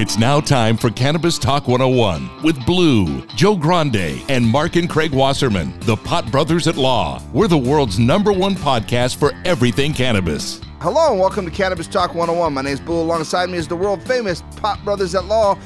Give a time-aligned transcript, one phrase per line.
[0.00, 5.12] It's now time for Cannabis Talk 101 with Blue, Joe Grande, and Mark and Craig
[5.12, 7.22] Wasserman, the Pot Brothers at Law.
[7.34, 10.60] We're the world's number one podcast for everything cannabis.
[10.80, 12.54] Hello and welcome to Cannabis Talk 101.
[12.54, 13.02] My name is Blue.
[13.02, 15.58] Alongside me is the world famous Pot Brothers at Law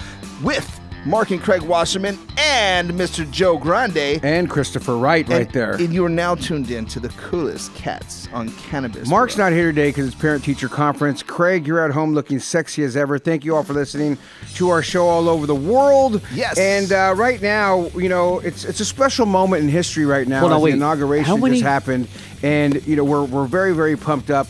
[0.42, 3.30] with Mark and Craig Wasserman and Mr.
[3.30, 4.20] Joe Grande.
[4.24, 5.72] And Christopher Wright right there.
[5.72, 9.06] And you are now tuned in to the coolest cats on cannabis.
[9.06, 9.50] Mark's world.
[9.50, 11.22] not here today because it's parent teacher conference.
[11.22, 13.18] Craig, you're at home looking sexy as ever.
[13.18, 14.16] Thank you all for listening
[14.54, 16.22] to our show all over the world.
[16.32, 16.58] Yes.
[16.58, 20.40] And uh, right now, you know, it's it's a special moment in history right now.
[20.40, 20.70] Hold on, wait.
[20.70, 22.08] The inauguration How many- just happened,
[22.42, 24.46] and you know we're we're very very pumped up.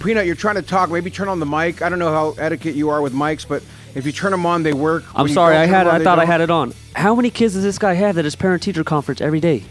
[0.00, 0.90] Peanut, you're trying to talk.
[0.90, 1.80] Maybe turn on the mic.
[1.80, 3.62] I don't know how etiquette you are with mics, but
[3.94, 5.04] if you turn them on, they work.
[5.14, 6.30] I'm When sorry, I had on, I thought I don't.
[6.30, 6.74] had it on.
[6.94, 9.64] How many kids does this guy have at his parent teacher conference every day?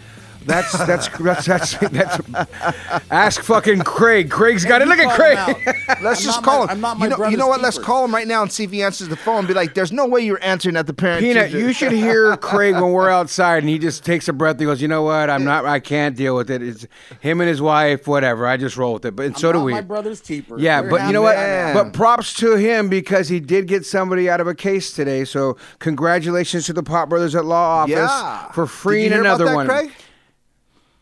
[0.45, 4.29] That's that's that's that's, that's that's ask fucking Craig.
[4.29, 4.87] Craig's got it.
[4.87, 5.75] Look at Craig.
[6.01, 6.69] Let's I'm just call my- him.
[6.71, 7.61] I'm not my you know, you know what?
[7.61, 9.91] Let's call him right now and see if he answers the phone be like, there's
[9.91, 11.59] no way you're answering at the parent Peanut, teacher.
[11.59, 14.59] you should hear Craig when we're outside and he just takes a breath.
[14.59, 15.29] He goes, "You know what?
[15.29, 15.65] I'm not.
[15.65, 16.61] I can't deal with it.
[16.61, 16.85] It's
[17.19, 18.07] him and his wife.
[18.07, 18.45] Whatever.
[18.47, 19.71] I just roll with it." But and so I'm do not we.
[19.73, 20.57] My brother's keeper.
[20.59, 21.35] Yeah, We're but you know what?
[21.35, 21.73] Man.
[21.73, 25.25] But props to him because he did get somebody out of a case today.
[25.25, 28.51] So congratulations to the Pot Brothers at Law Office Yeah.
[28.51, 29.67] for freeing another one.
[29.67, 29.91] Craig?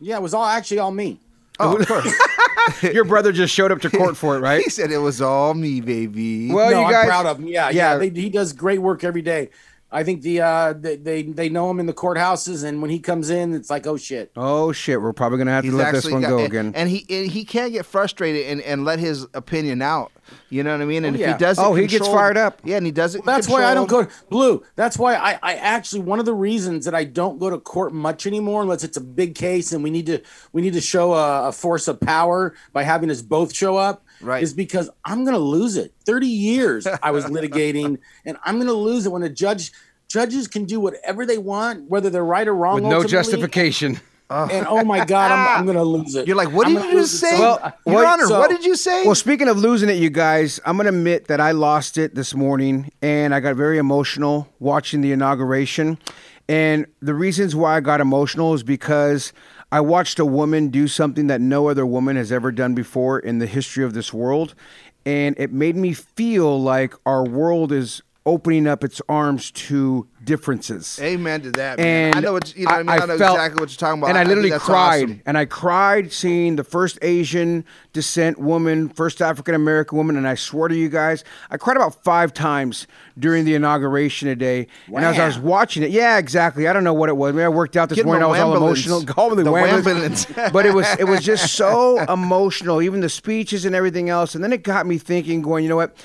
[0.02, 1.20] Yeah, it was all actually all me.
[1.60, 1.80] Oh, oh.
[1.80, 2.14] of course.
[2.82, 4.62] Your brother just showed up to court for it, right?
[4.62, 6.50] He said it was all me, baby.
[6.50, 7.46] Well, no, you I'm guys, proud of him.
[7.46, 7.92] Yeah, yeah.
[7.92, 7.96] yeah.
[7.98, 9.50] they, he does great work every day.
[9.94, 12.98] I think the uh, they, they they know him in the courthouses, and when he
[12.98, 14.32] comes in, it's like, oh shit.
[14.36, 16.72] Oh shit, we're probably gonna have to let this one got- go and, again.
[16.74, 20.10] And he and he can't get frustrated and, and let his opinion out.
[20.48, 21.04] You know what I mean?
[21.04, 21.32] And Oh, if yeah.
[21.32, 22.60] he does, it Oh, he gets fired up.
[22.64, 23.24] Yeah, and he does it.
[23.26, 24.08] That's why I don't controlled.
[24.08, 24.64] go blue.
[24.76, 27.92] That's why I, I actually one of the reasons that I don't go to court
[27.92, 31.12] much anymore, unless it's a big case and we need to we need to show
[31.12, 34.04] a, a force of power by having us both show up.
[34.22, 34.42] Right.
[34.42, 35.92] Is because I'm gonna lose it.
[36.04, 39.72] Thirty years I was litigating, and I'm gonna lose it when a judge
[40.08, 42.74] judges can do whatever they want, whether they're right or wrong.
[42.76, 43.10] With no ultimately.
[43.10, 44.00] justification.
[44.30, 46.26] And oh my god, I'm, I'm gonna lose it.
[46.26, 47.38] You're like, what I'm did you just say?
[47.38, 49.04] Well, Your Wait, Honor, so- what did you say?
[49.04, 52.14] Well, speaking of losing it, you guys, I'm going to admit that I lost it
[52.14, 55.98] this morning and I got very emotional watching the inauguration.
[56.48, 59.32] And the reasons why I got emotional is because
[59.72, 63.38] I watched a woman do something that no other woman has ever done before in
[63.38, 64.54] the history of this world.
[65.06, 70.98] And it made me feel like our world is opening up its arms to differences.
[71.02, 71.78] Amen to that.
[71.78, 72.06] Man.
[72.06, 72.70] And I know what you know.
[72.70, 74.10] What I mean, I, know felt- exactly what you're talking about.
[74.10, 75.04] And I think literally that's cried.
[75.04, 75.22] awesome.
[75.26, 80.16] And I cried seeing the first Asian descent woman, first African American woman.
[80.16, 82.86] And I swear to you guys, I cried about five times
[83.18, 84.68] during the inauguration today.
[84.86, 86.68] And as I was watching it, yeah, exactly.
[86.68, 87.34] I don't know what it was.
[87.34, 88.22] Maybe I worked out this Get morning.
[88.22, 89.04] I was all emotional.
[89.06, 90.26] Call me the, The wambulance.
[90.26, 90.52] wambulance.
[90.52, 94.34] but it was it was just so emotional, even the speeches and everything else.
[94.34, 95.96] And then it got me thinking, going, you know what?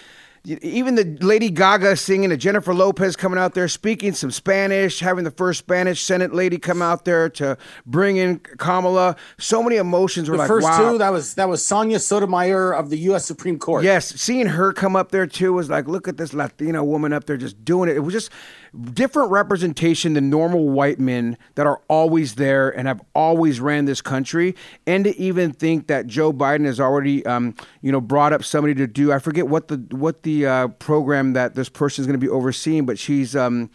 [0.46, 5.24] Even the Lady Gaga singing, the Jennifer Lopez coming out there speaking some Spanish, having
[5.24, 9.16] the first Spanish Senate lady come out there to bring in Kamala.
[9.38, 10.92] So many emotions were the like, first wow.
[10.92, 13.26] two that was that was Sonia Sotomayor of the U.S.
[13.26, 13.84] Supreme Court.
[13.84, 17.26] Yes, seeing her come up there too was like, look at this Latino woman up
[17.26, 17.98] there just doing it.
[17.98, 18.32] It was just
[18.78, 24.02] different representation than normal white men that are always there and have always ran this
[24.02, 24.56] country.
[24.86, 28.76] And to even think that Joe Biden has already, um, you know, brought up somebody
[28.76, 29.12] to do.
[29.12, 32.30] I forget what the what the uh, program that this person is going to be
[32.30, 33.70] overseeing, but she's um,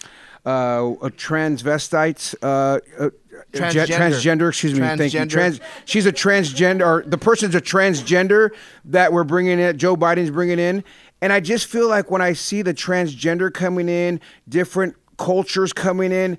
[0.46, 2.34] uh, a transvestite.
[2.43, 3.10] Uh, uh,
[3.52, 3.87] Transgender.
[3.87, 4.87] ge- transgender, excuse me.
[4.96, 5.26] Thank you.
[5.26, 8.50] Trans, she's a transgender, or the person's a transgender
[8.87, 9.76] that we're bringing in.
[9.76, 10.84] Joe Biden's bringing in,
[11.22, 16.12] and I just feel like when I see the transgender coming in, different cultures coming
[16.12, 16.36] in.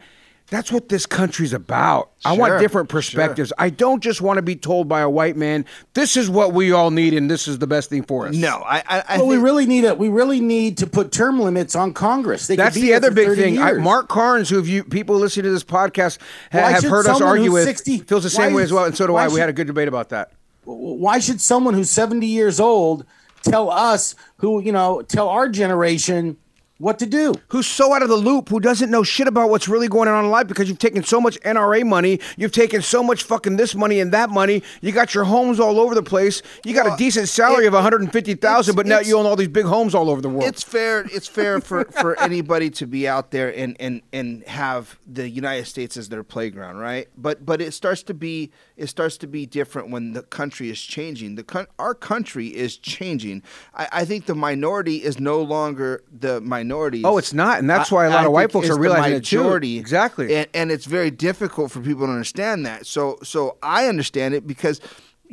[0.50, 2.12] That's what this country's about.
[2.26, 3.54] I want different perspectives.
[3.58, 6.74] I don't just want to be told by a white man, "This is what we
[6.74, 9.28] all need, and this is the best thing for us." No, I, I, I Well,
[9.28, 9.98] we really need it.
[9.98, 12.46] We really need to put term limits on Congress.
[12.46, 13.58] They could That's be the other big thing.
[13.58, 13.72] I.
[13.74, 16.20] Mark Carnes, who you people listening to this podcast
[16.52, 18.84] ha- Why have heard us argue with, 60 feels the same why way as well,
[18.84, 19.30] and so do why I.
[19.30, 20.34] We had a good debate about that.
[20.66, 23.06] why should someone who's 70 years old
[23.44, 26.38] tell us who you know tell our generation
[26.80, 29.70] what to do who's so out of the loop, who doesn't know shit about what's
[29.70, 33.02] really going on in life because you've taken so much NRA money, you've taken so
[33.02, 36.42] much fucking this money and that money, you got your homes all over the place,
[36.66, 39.48] you got Well, a decent salary it- of 150,000, but now you own all these
[39.48, 40.44] big homes all over the world.
[40.44, 45.00] it's fair it's fair for, for anybody to be out there and, and, and have
[45.08, 47.08] the United States as their playground, right?
[47.16, 50.82] But but it starts to be it starts to be different when the country is
[50.82, 51.36] changing.
[51.36, 53.44] The our country is changing.
[53.74, 57.04] I, I think the minority is no longer the minority.
[57.04, 59.26] Oh, it's not, and that's why a lot a of white folks are realizing it
[59.26, 59.54] too.
[59.54, 60.36] Exactly.
[60.36, 62.86] and, and it's very difficult for people to understand that.
[62.86, 64.82] So so I understand it because.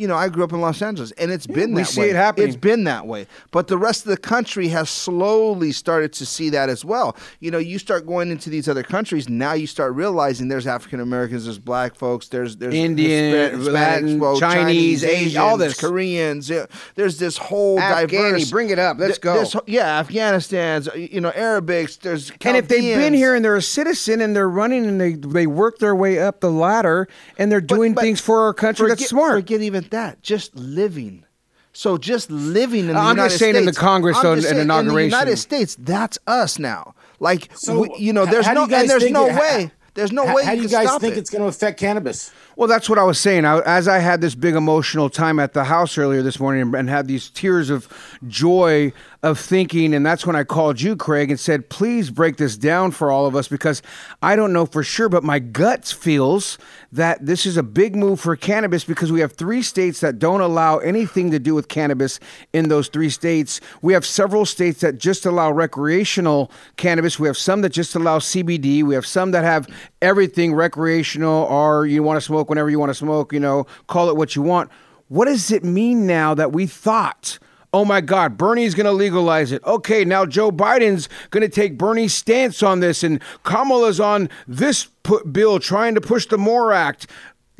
[0.00, 2.11] You know, I grew up in Los Angeles, and it's been that we see way.
[2.11, 2.49] it happening.
[2.49, 3.26] It's been that way.
[3.50, 7.14] But the rest of the country has slowly started to see that as well.
[7.41, 11.00] You know, you start going into these other countries, now you start realizing there's African
[11.00, 15.79] Americans, there's black folks, there's there's Indian, Hispa- Latin, folks, Chinese, Asian, all this.
[15.79, 16.49] Koreans.
[16.49, 16.64] yeah.
[16.94, 18.50] There's this whole Afghani, diverse.
[18.50, 18.97] bring it up.
[18.99, 19.38] Let's th- go.
[19.41, 20.88] this yeah, Afghanistan's.
[20.94, 21.99] You know, Arabics.
[22.00, 25.12] There's and if they've been here and they're a citizen and they're running and they
[25.12, 27.06] they work their way up the ladder
[27.37, 29.35] and they're But- doing but things for our country forget, that's smart.
[29.35, 30.22] Forget even that.
[30.22, 31.25] Just living.
[31.72, 33.78] So just living in the I'm United just saying in the States.
[33.78, 35.04] Congress, I'm though, just in saying, inauguration.
[35.06, 36.94] In the United States, that's us now.
[37.20, 39.26] Like So, we, you know, there's how do no you guys and there's think no
[39.28, 39.70] it- way.
[39.94, 41.19] There's no how, way how you do you can guys stop think it.
[41.19, 43.44] it's going to affect cannabis Well, that's what I was saying.
[43.44, 46.75] I, as I had this big emotional time at the house earlier this morning and,
[46.76, 47.88] and had these tears of
[48.28, 48.92] joy
[49.25, 52.92] of thinking, and that's when I called you, Craig, and said, please break this down
[52.92, 53.82] for all of us because
[54.22, 56.56] I don't know for sure, but my gut feels
[56.92, 60.40] that this is a big move for cannabis because we have three states that don't
[60.40, 62.19] allow anything to do with cannabis
[62.52, 63.60] in those three states.
[63.81, 67.19] We have several states that just allow recreational cannabis.
[67.19, 68.82] We have some that just allow CBD.
[68.82, 69.69] We have some that have
[70.02, 74.10] everything recreational or you want to smoke whenever you want to smoke, you know, call
[74.10, 74.70] it what you want.
[75.08, 77.38] What does it mean now that we thought,
[77.72, 79.62] oh my God, Bernie's going to legalize it?
[79.64, 84.88] Okay, now Joe Biden's going to take Bernie's stance on this and Kamala's on this
[85.31, 87.06] bill trying to push the MORE Act.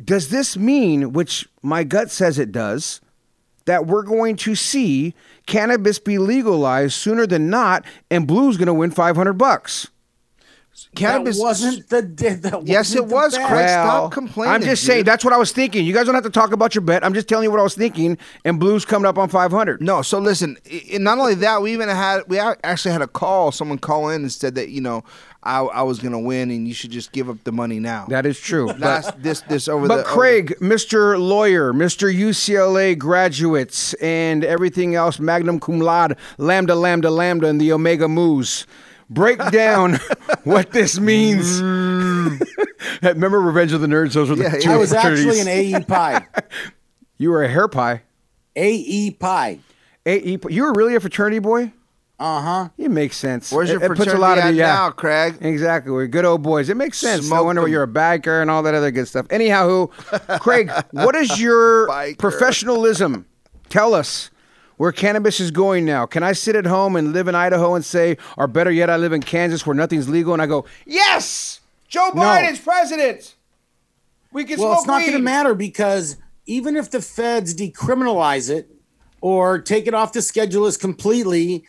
[0.03, 3.01] Does this mean, which my gut says it does,
[3.65, 5.13] that we're going to see
[5.45, 9.87] cannabis be legalized sooner than not and Blue's going to win 500 bucks?
[10.95, 13.47] Cannabis that wasn't the that Yes, wasn't it the was, bet.
[13.47, 13.69] Craig.
[13.69, 14.87] Stop complaining, I'm just dude.
[14.91, 15.85] saying that's what I was thinking.
[15.85, 17.03] You guys don't have to talk about your bet.
[17.03, 18.17] I'm just telling you what I was thinking.
[18.45, 19.81] And Blue's coming up on 500.
[19.81, 20.57] No, so listen.
[20.71, 23.51] i- i- not only that, we even had we actually had a call.
[23.51, 25.03] Someone call in and said that you know
[25.43, 28.05] I, I was going to win and you should just give up the money now.
[28.09, 28.67] That is true.
[28.67, 31.19] Last this this over But the Craig, Mr.
[31.19, 32.13] Lawyer, Mr.
[32.13, 38.65] UCLA graduates, and everything else, magnum cum laude, lambda, lambda, lambda, and the omega moos.
[39.11, 39.95] Break down
[40.45, 41.61] what this means.
[43.03, 44.13] Remember Revenge of the Nerds?
[44.13, 46.25] Those were the Yeah, two I was actually an AE pie.
[47.17, 48.01] You were a hair pie.
[48.55, 49.59] AE pie.
[50.07, 51.71] AE, you were really a fraternity boy?
[52.17, 52.69] Uh huh.
[52.79, 53.51] It makes sense.
[53.51, 54.73] Where's your it, it puts a fraternity lot of the yeah.
[54.73, 55.37] now, Craig?
[55.39, 55.91] Exactly.
[55.91, 56.69] We're good old boys.
[56.69, 57.29] It makes sense.
[57.29, 59.27] no wonder you're a biker and all that other good stuff.
[59.29, 59.91] Anyhow, who,
[60.39, 63.27] Craig, what is your professionalism?
[63.69, 64.31] Tell us
[64.81, 66.07] where cannabis is going now.
[66.07, 68.97] Can I sit at home and live in Idaho and say, or better yet, I
[68.97, 72.21] live in Kansas where nothing's legal, and I go, yes, Joe No.
[72.23, 73.35] Biden's president.
[74.31, 78.49] We can Well, smoke it's not going to matter because even if the feds decriminalize
[78.49, 78.71] it
[79.21, 81.63] or take it off the schedule list completely,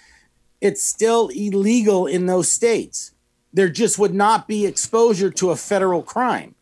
[0.62, 3.12] it's still illegal in those states.
[3.52, 6.54] There just would not be exposure to a federal crime.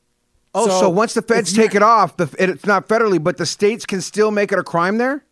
[0.53, 3.23] Oh, so, So once the feds take not- it off, the, it, it's not federally,
[3.23, 5.23] but the states can still make it a crime there.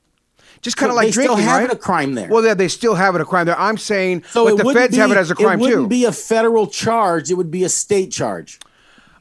[0.62, 1.70] Just kind of They like still drinking, have right?
[1.70, 2.28] it a crime there.
[2.28, 3.58] Well, yeah, they still have it a crime there.
[3.58, 5.62] I'm saying, So but it the wouldn't feds be, have it as a crime It
[5.62, 5.88] wouldn't too.
[5.88, 7.30] be a federal charge.
[7.30, 8.58] It would be a state charge.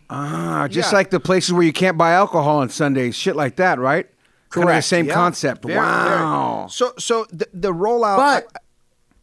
[0.09, 0.97] ah, just Yeah.
[0.97, 4.07] like the places where you can't buy alcohol on Sundays, shit like that, right?
[4.49, 5.65] Kind of the Correct, same Yeah, concept.
[5.65, 6.57] very, wow.
[6.59, 6.69] very.
[6.71, 8.17] So so the, the rollout.
[8.17, 8.47] But-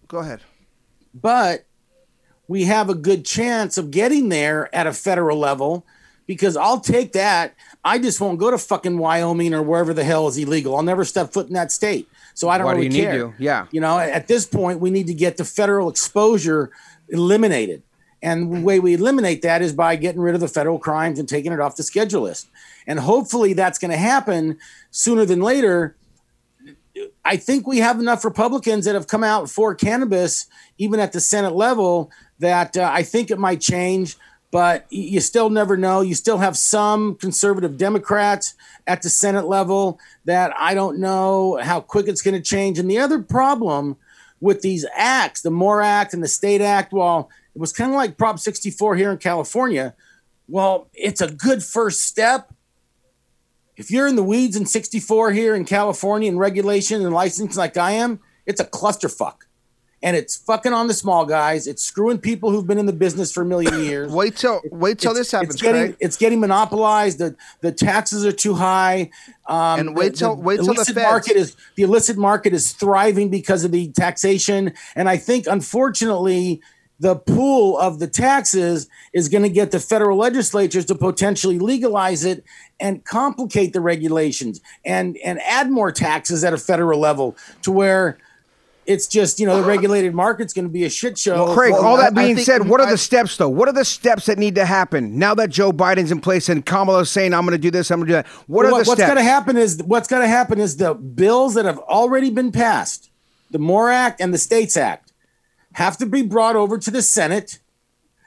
[0.08, 0.40] go ahead.
[1.14, 1.64] but
[2.46, 5.86] we have a good chance of getting there at a federal level
[6.26, 7.54] because I'll take that.
[7.84, 10.76] I just won't go to fucking Wyoming or wherever the hell is illegal.
[10.76, 12.08] I'll never step foot in that state.
[12.34, 13.18] So I don't Why do really you need care.
[13.18, 13.34] to?
[13.38, 13.66] Yeah.
[13.70, 16.70] You know, at this point, we need to get the federal exposure
[17.08, 17.82] eliminated.
[18.22, 21.28] And the way we eliminate that is by getting rid of the federal crimes and
[21.28, 22.48] taking it off the schedule list.
[22.86, 24.58] And hopefully that's going to happen
[24.90, 25.94] sooner than later.
[27.22, 30.46] I think we have enough Republicans that have come out for cannabis,
[30.78, 34.16] even at the Senate level, that uh, I think it might change.
[34.54, 36.00] But you still never know.
[36.00, 38.54] You still have some conservative Democrats
[38.86, 42.78] at the Senate level that I don't know how quick it's going to change.
[42.78, 43.96] And the other problem
[44.40, 47.96] with these acts, the MORE Act and the State Act, well, it was kind of
[47.96, 49.92] like Prop 64 here in California.
[50.46, 52.54] Well, it's a good first step.
[53.76, 57.76] If you're in the weeds in 64 here in California and regulation and licensing like
[57.76, 59.48] I am, it's a clusterfuck.
[60.04, 61.66] And it's fucking on the small guys.
[61.66, 64.12] It's screwing people who've been in the business for a million years.
[64.12, 65.96] Wait till wait till this happens, It's getting, Craig.
[65.98, 67.18] it's getting monopolized.
[67.18, 69.10] The the taxes are too high.
[69.48, 72.72] Um, And wait till- the wait till the feds- market is the illicit market is
[72.72, 74.74] thriving because of the taxation.
[74.94, 76.60] And I think unfortunately
[77.00, 82.24] the pool of the taxes is going to get the federal legislatures to potentially legalize
[82.24, 82.44] it
[82.78, 88.18] and complicate the regulations and and add more taxes at a federal level to where
[88.86, 91.54] it's just you know the regulated market's going to be a shit show.
[91.54, 93.48] Craig, Well, all that I being think- said, what are I- the steps though?
[93.48, 96.64] What are the steps that need to happen now that Joe Biden's in place and
[96.64, 98.26] Kamala's saying, I'm going to do this, I'm going to do that?
[98.48, 99.08] What are What- the what's steps?
[99.14, 102.52] going to happen is what's going to happen is the bills that have already been
[102.52, 103.10] passed,
[103.50, 105.12] the MORE Act and the States Act,
[105.72, 107.58] have to be brought over to the Senate.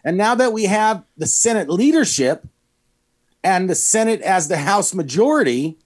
[0.03, 2.45] And now that we have the Senate leadership
[3.43, 5.77] and the Senate as the House majority,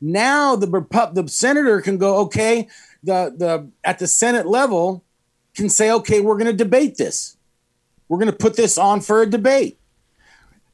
[0.00, 0.66] now the
[1.14, 2.68] the senator can go, okay,
[3.02, 5.04] the the at the Senate level
[5.54, 7.36] can say, okay, we're going to debate this.
[8.08, 9.78] We're going to put this on for a debate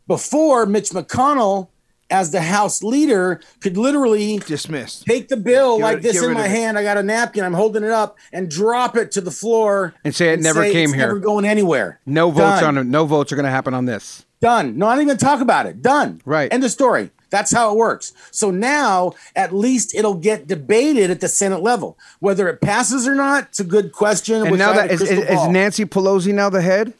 [0.08, 1.68] before Mitch McConnell,
[2.10, 6.48] as the House leader, could literally dismiss, take the bill Get like this in my
[6.48, 6.78] hand.
[6.78, 7.44] I got a napkin.
[7.44, 10.88] I'm holding it up and drop it to the floor And say it never came
[10.88, 11.08] it's here.
[11.08, 12.00] Never going anywhere.
[12.06, 12.78] no votes Done.
[12.78, 12.84] on it.
[12.90, 14.24] No votes are going to happen on this.
[14.40, 14.78] Done.
[14.78, 15.82] Not even talk about it.
[15.82, 16.22] Done.
[16.24, 16.50] Right.
[16.52, 17.10] End of story.
[17.30, 18.12] That's how it works.
[18.30, 21.98] So now, at least it'll get debated at the Senate level.
[22.20, 24.46] Whether it passes or not, it's a good question.
[24.46, 25.48] And now that is, is, is.
[25.48, 26.94] Nancy Pelosi now the head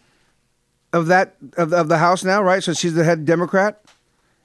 [0.92, 2.62] of that of, of the House now, right?
[2.62, 3.82] So she's the head Democrat.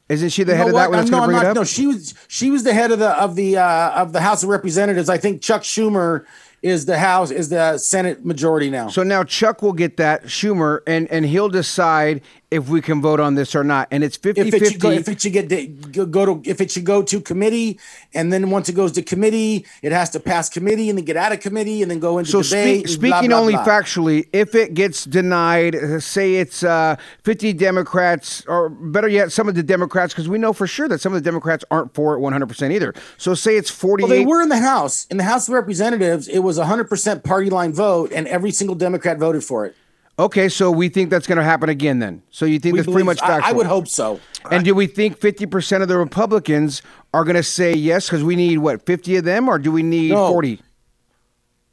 [0.09, 1.55] Isn't she the You head of that one no, going to bring it not- up?
[1.55, 4.43] No, she was she was the head of the of the uh, of the House
[4.43, 5.09] of Representatives.
[5.09, 6.25] I think Chuck Schumer
[6.61, 8.87] is the House is the Senate majority now.
[8.89, 12.21] So now Chuck will get that Schumer, and and he'll decide
[12.53, 13.87] if we can vote on this or not.
[13.91, 15.65] And it's 50 if it should go, if it should get to,
[16.05, 17.79] go- to if it should go to committee,
[18.13, 21.17] and then once it goes to committee, it has to pass committee and then get
[21.17, 22.87] out of committee and then go into So debate.
[22.87, 23.65] speak, and blah, speaking blah, only blah.
[23.65, 29.49] factually, if it gets denied, uh, say it's uh, 50 Democrats, or better yet, some
[29.49, 32.15] of the Democrats, because we know for sure that some of the Democrats aren't for
[32.15, 32.93] it 100% either.
[33.17, 34.03] So say it's 48.
[34.07, 35.05] Well, they were in the House.
[35.07, 38.51] In the House of Representatives, it was a hundred percent party line vote, and every
[38.51, 39.75] single Democrat voted for it.
[40.19, 42.21] Okay, so we think that's going to happen again then.
[42.29, 43.49] So you think We that's pretty much I- factual?
[43.49, 44.19] I, would hope so.
[44.51, 46.81] And do we think 50% of the Republicans
[47.13, 49.81] are going to say yes because we need, what, 50 of them, or do we
[49.81, 50.27] need No.
[50.29, 50.61] 40?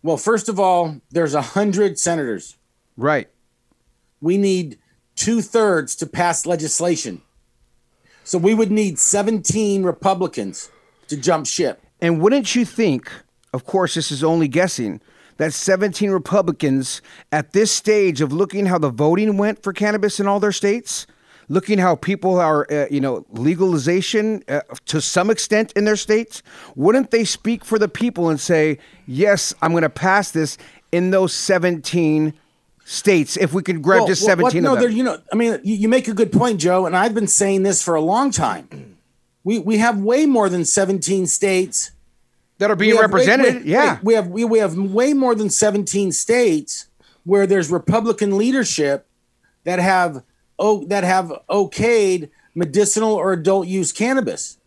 [0.03, 2.57] Well, first of all, there's a hundred senators.
[2.97, 3.29] Right.
[4.23, 4.79] we need
[5.17, 7.21] two thirds to pass legislation.
[8.25, 10.71] So we would need 17 Republicans
[11.09, 11.83] to jump ship.
[12.01, 13.11] And wouldn't you think,
[13.53, 15.01] of course, this is only guessing,
[15.41, 17.01] that 17 Republicans
[17.33, 21.07] at this stage of looking how the voting went for cannabis in all their states,
[21.49, 26.43] looking how people are, uh, you know, legalization uh, to some extent in their states,
[26.77, 30.59] wouldn't they speak for the people and say, yes, I'm going to pass this
[30.93, 32.35] in those 17
[32.85, 34.93] states if we could grab Well, just what- 17 what- no, of them?
[34.93, 37.63] you know, I mean, you, you make a good point, Joe, and I've been saying
[37.63, 38.99] this for a long time.
[39.43, 41.93] We we have way more than 17 states
[42.61, 43.55] that are being we have way- represented.
[43.57, 43.95] wait, yeah.
[43.95, 46.87] wait, we have we, we have way more than 17 states
[47.25, 49.07] where there's Republican leadership
[49.64, 50.23] that have
[50.59, 54.59] oh that have okayed medicinal or adult use cannabis.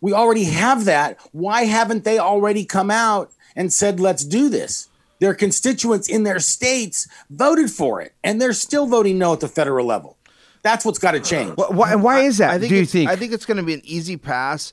[0.00, 1.18] We already have that.
[1.30, 4.88] Why haven't they already come out and said let's do this?
[5.20, 9.46] Their constituents in their states voted for it, and they're still voting no at the
[9.46, 10.16] federal level.
[10.62, 11.56] That's what's got to change.
[11.56, 12.50] Why, why is that?
[12.50, 13.08] I think do you think?
[13.08, 14.72] I think it's going to be an easy pass,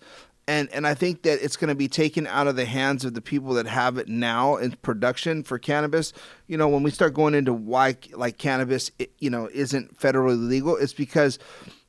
[0.50, 3.14] and and I think that it's going to be taken out of the hands of
[3.14, 6.12] the people that have it now in production for cannabis.
[6.48, 10.50] You know, when we start going into why like cannabis, it, you know, isn't federally
[10.50, 11.38] legal, it's because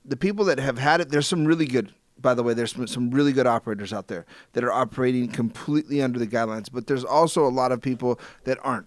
[0.04, 1.08] the people that have had it.
[1.08, 1.94] There's some really good.
[2.18, 6.02] By the way, there's some, some really good operators out there that are operating completely
[6.02, 8.86] under the guidelines, but there's also a lot of people that aren't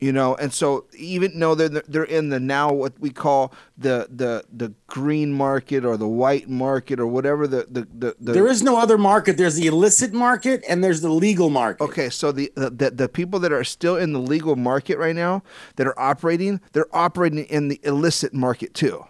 [0.00, 4.08] You know, and so even though they're they're in the now what we call the
[4.10, 8.46] the the green market or the white market or whatever the the, the, the There
[8.46, 9.36] is no other market.
[9.36, 11.84] There's the illicit market and there's the legal market.
[11.84, 15.42] Okay, so the, the the people that are still in the legal market right now
[15.76, 19.04] that are operating, they're operating in the illicit market too.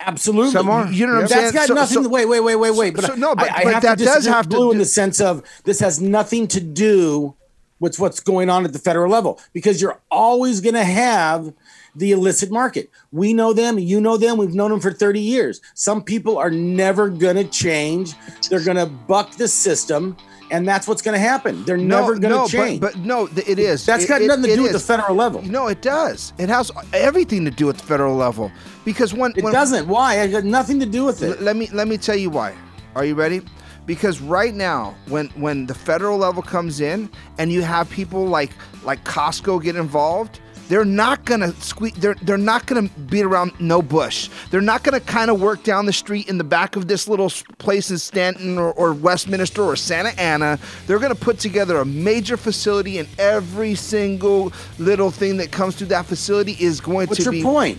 [0.00, 0.52] Absolutely.
[0.52, 0.86] Some are.
[0.90, 1.52] You know what I'm That's saying?
[1.52, 2.02] got So- nothing.
[2.04, 2.94] so- wait, wait, wait, wait, wait.
[2.94, 4.78] But, so- no, but- I, I but have that to does have to Blue in
[4.78, 7.34] the sense of this has nothing to do
[7.80, 11.52] with what's going on at the federal level because you're always going to have
[11.96, 12.90] the illicit market.
[13.12, 13.78] We know them.
[13.78, 14.36] You know them.
[14.36, 15.60] We've known them for 30 years.
[15.74, 18.14] Some people are never going to change.
[18.48, 20.16] They're going to buck the system.
[20.50, 21.64] And that's what's going to happen.
[21.64, 22.80] They're No, never going to no, change.
[22.80, 23.86] But, but no, it is.
[23.86, 25.40] That's It- got it- nothing to do with the federal level.
[25.42, 26.32] No, it does.
[26.38, 28.52] It has everything to do with the federal level
[28.84, 29.88] because when it when, doesn't.
[29.88, 30.16] Why?
[30.20, 31.40] It got nothing to do with L- it.
[31.42, 32.54] let me let me tell you why.
[32.94, 33.40] Are you ready?
[33.86, 38.50] Because right now, when when the federal level comes in and you have people like
[38.82, 41.94] like Costco get involved, they're not gonna squeak.
[41.96, 44.30] They're they're not gonna beat around no bush.
[44.50, 47.30] They're not gonna kind of work down the street in the back of this little
[47.58, 50.58] place in Stanton or, or Westminster or Santa Ana.
[50.86, 55.88] They're gonna put together a major facility, and every single little thing that comes through
[55.88, 57.42] that facility is going What's to your be.
[57.42, 57.78] point?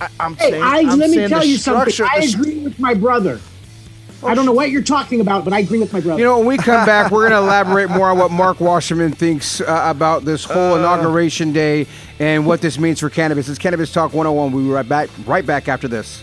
[0.00, 0.62] I, I'm Hey, saying.
[0.62, 2.06] I, I'm let me tell the you something.
[2.06, 3.40] I agree with my brother.
[4.24, 6.18] I don't know what you're talking about, but I agree with my brother.
[6.18, 9.12] You know, when we come back, we're going to elaborate more on what Mark Wasserman
[9.12, 11.86] thinks uh, about this whole inauguration day
[12.18, 13.48] and what this means for cannabis.
[13.48, 14.52] It's Cannabis Talk 101.
[14.52, 16.22] We'll be right back, right back after this.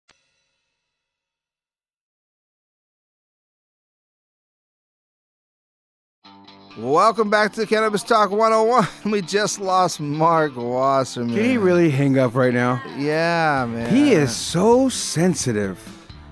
[6.77, 8.87] Welcome back to Cannabis Talk 101.
[9.11, 11.35] We just lost Mark Wasserman.
[11.35, 12.81] Can he really hang up right now?
[12.97, 13.93] Yeah, man.
[13.93, 15.77] He is so sensitive.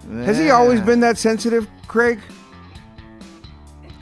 [0.10, 2.20] Has he always been that sensitive, Craig?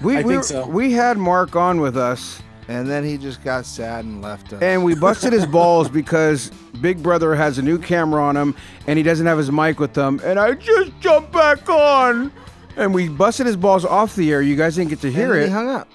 [0.02, 0.68] We, I we, think so.
[0.68, 4.62] we had Mark on with us, And then he just got sad and left us.
[4.62, 8.98] And we busted his balls because Big Brother has a new camera on him and
[8.98, 10.22] he doesn't have his mic with him.
[10.24, 12.32] And I just jumped back on.
[12.76, 14.44] And we busted his balls off the air.
[14.44, 15.48] You guys didn't get to hear And it.
[15.48, 15.88] he hung up.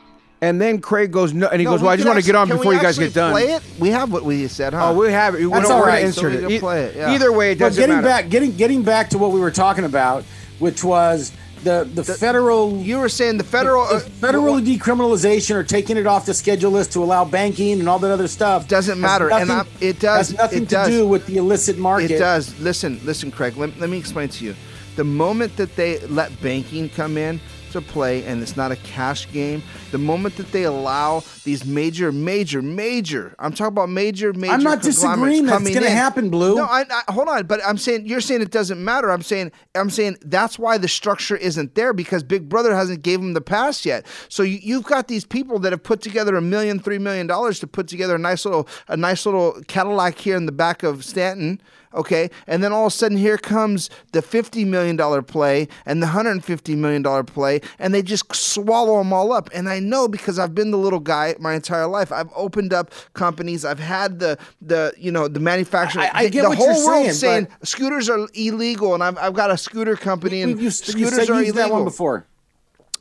[0.42, 2.34] And then Craig goes, no, and he No, goes, well, I just want to get
[2.34, 3.30] on before you guys get done.
[3.30, 3.62] Play it.
[3.78, 4.90] We have what we said, huh?
[4.90, 5.44] Oh, we have it.
[5.44, 6.60] We That's don't all want to insert So it.
[6.60, 7.12] Play it, yeah.
[7.12, 8.08] Either way, it doesn't getting matter.
[8.08, 10.24] back, getting getting back to what we were talking about,
[10.58, 11.30] which was
[11.62, 16.08] the the, federal You were saying the federal the uh, federal decriminalization or taking it
[16.08, 19.30] off the schedule list to allow banking and all that other stuff Doesn't has matter,
[19.30, 22.10] and I'm- it does- has nothing it to do with the illicit market.
[22.10, 22.58] It does.
[22.58, 23.56] Listen, listen, Craig.
[23.56, 24.56] Let, let me explain to you.
[24.96, 27.40] The moment that they let banking come in
[27.72, 32.12] to play, and it's not a cash game, the moment that they allow these major,
[32.12, 34.52] major, major, I'm talking about major, major.
[34.52, 36.56] I'm not disagreeing that's coming gonna happen, Blue.
[36.56, 39.10] No, I, I, hold on, but I'm saying you're saying it doesn't matter.
[39.10, 43.20] I'm saying I'm saying that's why the structure isn't there because Big Brother hasn't gave
[43.20, 44.06] them the pass yet.
[44.28, 47.60] So you, you've got these people that have put together a million, three million dollars
[47.60, 51.04] to put together a nice little, a nice little Cadillac here in the back of
[51.04, 51.60] Stanton.
[51.94, 56.02] Okay, and then all of a sudden here comes the fifty million dollar play and
[56.02, 59.50] the hundred and fifty million dollar play, and they just swallow them all up.
[59.54, 62.10] And I know because I've been the little guy my entire life.
[62.12, 63.64] I've opened up companies.
[63.64, 66.02] I've had the the you know the manufacturer.
[66.02, 69.02] I- I the, get the what whole you're world saying, but- scooters are illegal, and
[69.02, 71.54] I've, I've got a scooter company, and used, you scooters said are illegal.
[71.54, 72.26] that one before.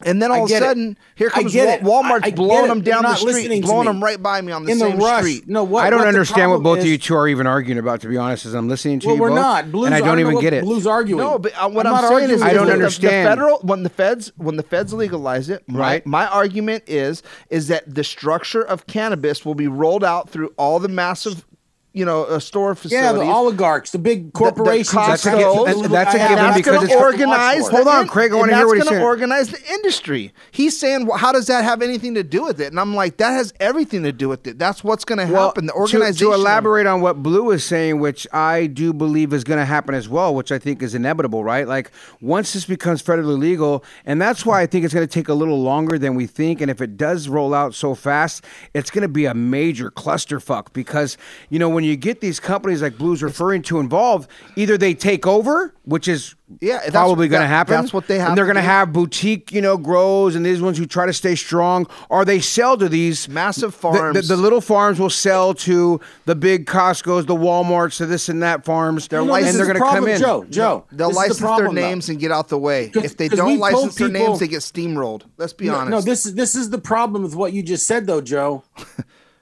[0.05, 0.65] And then all of a get it.
[0.65, 1.53] sudden, here comes.
[1.53, 4.71] Walmart's I- I blowing them down the street, blowing them right by me on the
[4.71, 5.21] In same the rush.
[5.23, 5.47] street.
[5.47, 8.01] No, what I don't what understand what both of you two are even arguing about,
[8.01, 9.71] to be honest, as I'm listening to Well, you we're both, not.
[9.71, 10.63] Blues, and I don't even get it.
[10.63, 11.21] Blues arguing.
[11.23, 12.59] No, but uh, what I'm, not saying is, I don't you.
[12.61, 13.25] the- the- understand.
[13.25, 16.05] The federal when the feds when the feds legalize it, my, Right.
[16.05, 20.79] My argument is is that the structure of cannabis will be rolled out through all
[20.79, 21.45] the massive,
[21.93, 23.19] you know, a store facility.
[23.19, 24.93] Yeah, the oligarchs, the big corporations.
[24.93, 27.67] That's a that given- those that's- that's a given that's because going it's to organize.
[27.67, 29.05] Hold on, in- Craig, I wanna hear what he's gonna saying.
[29.05, 30.33] organize the industry.
[30.51, 32.67] He's saying, well, how does that have anything to do with it?
[32.71, 34.57] And I'm like, that has everything to do with it.
[34.57, 35.65] That's what's going to happen.
[35.65, 36.27] The to- organization.
[36.27, 39.93] To, elaborate on what Blue is saying, which I do believe is going to happen
[39.93, 41.67] as well, which I think is inevitable, right?
[41.67, 45.27] Like once this becomes federally legal, and that's why I think it's going to take
[45.27, 46.61] a little longer than we think.
[46.61, 50.67] And if it does roll out so fast, it's going to be a major clusterfuck
[50.73, 51.17] because
[51.49, 55.25] you know when you get these companies like Blue's referring to involved, either they take
[55.27, 57.73] over, which is Yeah, that's- probably going to that- happen.
[57.75, 60.45] that's what they have And they're to going to have boutique, you know, grows, and
[60.45, 63.97] these ones who try to stay strong, or they sell to these Massive the- the-
[63.97, 64.27] farms.
[64.27, 68.65] the little farms will sell to the big Costco's, the Walmarts, to this and that
[68.65, 69.07] farms.
[69.07, 70.19] They're You know, and they're going to come in.
[70.19, 70.45] Joe.
[70.49, 71.81] Joe, They'll this is the license their problem, though.
[71.81, 72.91] names and get out the way.
[72.93, 75.21] If they don't we've license their people- names, they get steamrolled.
[75.37, 75.91] Let's be No, honest.
[75.91, 78.63] No, this is this is the problem with what you just said, though, Joe.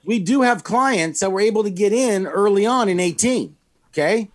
[0.04, 3.56] we do have clients that were able to get in early on in 18.
[3.92, 4.30] Okay.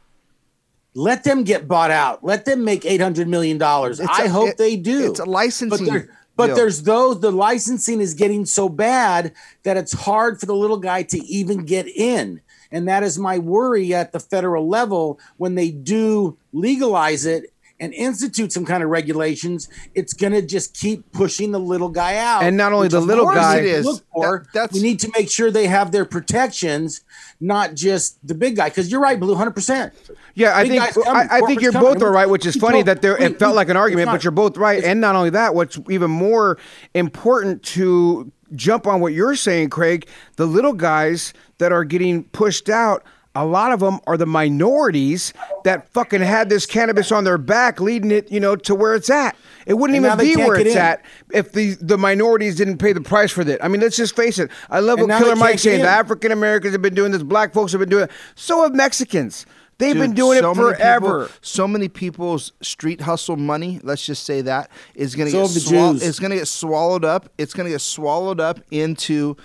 [0.94, 2.24] Let them get bought out.
[2.24, 4.00] Let them make eight hundred million dollars.
[4.00, 5.10] It's I a- hope it- they do.
[5.12, 6.06] it's a licensing But,
[6.38, 6.56] but deal.
[6.56, 7.20] there's those.
[7.20, 11.66] The licensing is getting so bad that it's hard for the little guy to even
[11.66, 12.40] get in,
[12.72, 17.94] and that is my worry at the federal level when they do legalize it and
[17.94, 19.68] institute some kind of regulations.
[19.94, 22.44] It's going to just keep pushing the little guy out.
[22.44, 23.86] And not only the little guy- we It is.
[23.86, 24.40] Look for.
[24.46, 27.02] That- that's- we need to make sure they have their protections,
[27.42, 28.70] not just the big guy.
[28.70, 29.94] Because you're right, Blue, hundred percent.
[30.36, 31.94] Yeah, I Big think coming, I, I think you're coming.
[31.94, 33.78] both are right, which is funny told- that there we- it felt we- like an
[33.78, 34.84] argument, not- but you're both right.
[34.84, 36.58] And not only that, what's even more
[36.94, 40.08] important to jump on what you're saying, Craig,
[40.38, 43.04] the little guys that are getting pushed out.
[43.36, 45.34] A lot of them are the minorities
[45.66, 49.10] that fucking had this cannabis on their back, leading it, you know, to where it's
[49.10, 49.36] at.
[49.66, 50.78] It wouldn't And even be where it's in.
[50.78, 53.60] at if the the minorities didn't pay the price for it.
[53.62, 54.50] I mean, let's just face it.
[54.70, 55.82] I love And what Killer can't Mike's saying.
[55.82, 57.24] The African Americans have been doing this.
[57.24, 58.12] Black folks have been doing it.
[58.36, 59.46] So have Mexicans.
[59.78, 61.24] They've Dude, been doing so it many forever.
[61.26, 65.40] people- so many people's street hustle money, let's just say that, is going to So
[65.40, 66.08] get have the swall- Jews.
[66.08, 67.28] it's going to get swallowed up.
[67.38, 69.36] It's going to get swallowed up into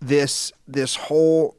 [0.00, 1.56] this this whole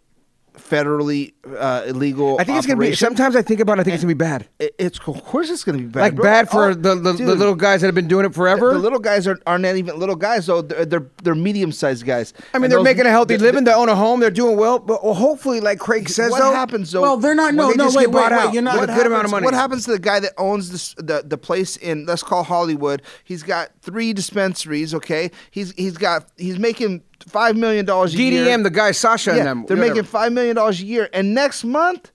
[0.58, 2.38] federally uh, illegal.
[2.40, 2.88] I think it's gonna be.
[2.88, 3.06] operation.
[3.08, 3.78] Sometimes I think about.
[3.78, 4.48] it, I think it's gonna be bad.
[4.60, 6.02] It- it's of course it's going to be bad.
[6.02, 6.24] Like bro.
[6.24, 8.74] bad for Oh, the, the, the little guys that have been doing it forever.
[8.74, 10.62] The little guys are, are not even little guys though.
[10.62, 12.34] They're they're, they're medium sized guys.
[12.54, 13.64] I mean, And they're those- making a healthy the- living.
[13.64, 14.20] They own a home.
[14.20, 14.78] They're doing well.
[14.80, 17.02] But well, hopefully, like Craig says, what though, happens though?
[17.02, 17.54] Well, they're not.
[17.56, 18.38] No, they no, just wait, get wait, bought wait.
[18.38, 18.80] out You're not.
[18.82, 19.46] with a good amount of happens- money.
[19.46, 23.02] What happens to the guy that owns this, the the place in let's call Hollywood?
[23.24, 24.94] He's got three dispensaries.
[24.94, 28.46] Okay, he's he's got he's making five million dollars a year.
[28.46, 29.66] DDM, the guy Sasha yeah, and them.
[29.68, 29.96] they're whatever.
[29.96, 32.12] making five million dollars a year, and next month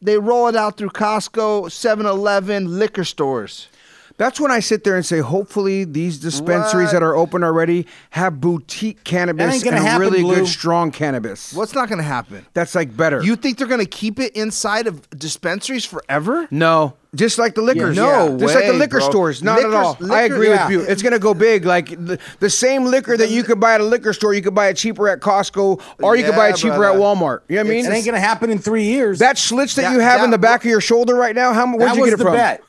[0.00, 3.68] they roll it out through Costco, 7-Eleven, liquor stores.
[4.18, 6.92] That's when I sit there and say, hopefully these dispensaries What?
[6.92, 10.36] that are open already have boutique cannabis and happen, really Blue.
[10.36, 11.52] good strong cannabis.
[11.54, 12.46] What's not going to happen?
[12.54, 13.22] That's like better.
[13.22, 16.46] You think they're going to keep it inside of dispensaries forever?
[16.50, 17.94] no, just like the liquors.
[17.94, 19.10] no just like the liquor bro.
[19.10, 19.42] stores.
[19.42, 20.12] Not Liquors- at all.
[20.12, 20.66] I agree yeah.
[20.66, 20.80] with you.
[20.90, 21.66] It's gonna go big.
[21.66, 24.54] Like the, the same liquor that you could buy at a liquor store, you could
[24.54, 26.96] buy it cheaper at Costco, or you could buy it cheaper brother.
[26.98, 27.40] at Walmart.
[27.50, 27.84] You know what I mean?
[27.84, 29.18] It ain't gonna happen in three years.
[29.18, 31.52] that slits that, That- you have in the back of your shoulder right now.
[31.52, 31.66] How?
[31.66, 32.32] Much where'd you get it from?
[32.32, 32.62] bet.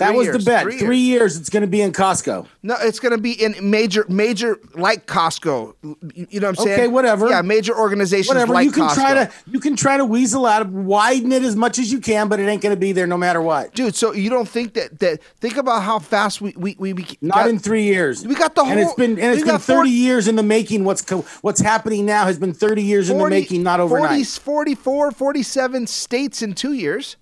[0.00, 0.62] That was years, the bet.
[0.64, 1.20] three Three, years.
[1.20, 1.36] years.
[1.38, 2.46] it's going to be in Costco.
[2.62, 5.74] No, it's going to be in major, major like Costco.
[5.82, 5.96] You
[6.30, 6.80] you know what I'm saying?
[6.80, 7.28] Okay, whatever.
[7.28, 8.94] Yeah, major organizations Whatever like you can Costco.
[8.94, 12.28] try to you can try to weasel out, widen it as much as you can,
[12.28, 13.74] but it ain't going to be there no matter what.
[13.74, 17.06] Dude, so you don't think that that think about how fast we we we, we
[17.20, 18.26] Not got- in three years.
[18.26, 20.42] We got the whole and it's been and it's been thirty 40 years in the
[20.42, 20.84] making.
[20.84, 24.26] What's co- what's happening now has been thirty years in the making, not overnight.
[24.26, 27.16] 40, 44, 47 states in two years.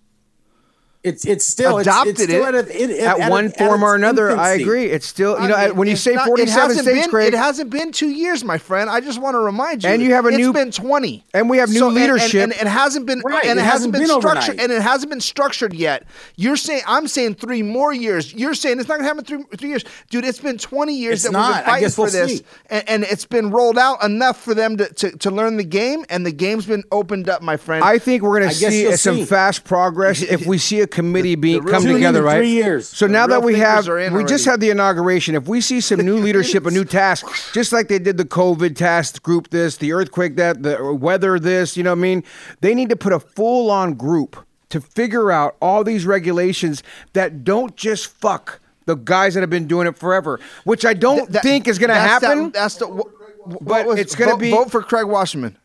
[1.04, 2.54] It's it's still Adopted it's, it's still it.
[2.56, 4.86] At, a, it, At, at one a- at form or its another, I agree.
[4.86, 7.70] It's still, you know, mean, when you say not- 47 states, been, Craig, It hasn't
[7.70, 8.90] been two years, my friend.
[8.90, 9.90] I just want to remind you.
[9.90, 12.42] And you have a It's new- been twenty, and we have new and- and- leadership.
[12.42, 14.60] and, it hasn't been Right, and it, it hasn't hasn't been, been structured, overnight.
[14.64, 16.04] and it hasn't been structured yet.
[16.34, 18.34] You're saying I'm saying three more years.
[18.34, 20.24] You're saying it's not gonna happen three three years, dude.
[20.24, 21.54] It's been twenty years It's that we've not.
[21.54, 24.52] been I fighting guess for we'll this, and, and it's been rolled out enough for
[24.52, 27.84] them to, to, to learn the game, and the game's been opened up, my friend.
[27.84, 31.82] I think we're gonna see some fast progress if we see a committee being come
[31.82, 32.38] Two, together, right?
[32.38, 32.88] three years.
[32.88, 35.34] So The now that we have, we just had the inauguration.
[35.34, 38.74] If we see some new leadership, a new task, just like they did the COVID
[38.76, 42.24] task group, this, the earthquake, that, the weather, this, you know what I mean?
[42.60, 46.82] They need to put a full on group to figure out all these regulations
[47.12, 51.30] that don't just fuck the guys that have been doing it forever, which I don't
[51.30, 52.44] That- think is going to happen.
[52.44, 52.86] That, that's the.
[52.86, 55.56] wh- But was- it's gonna be- vote for Craig Wasserman.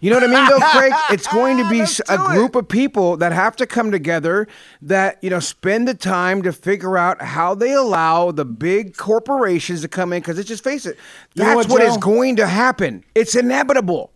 [0.00, 0.92] You know what I mean, though, Craig?
[1.10, 2.34] It's going to be Let's s- a do it.
[2.34, 4.48] group of people that have to come together
[4.82, 9.82] that, you know, spend the time to figure out how they allow the big corporations
[9.82, 10.20] to come in.
[10.20, 10.96] Because let's just face it,
[11.34, 13.04] You know that's what, what is going to happen.
[13.14, 14.10] It's inevitable.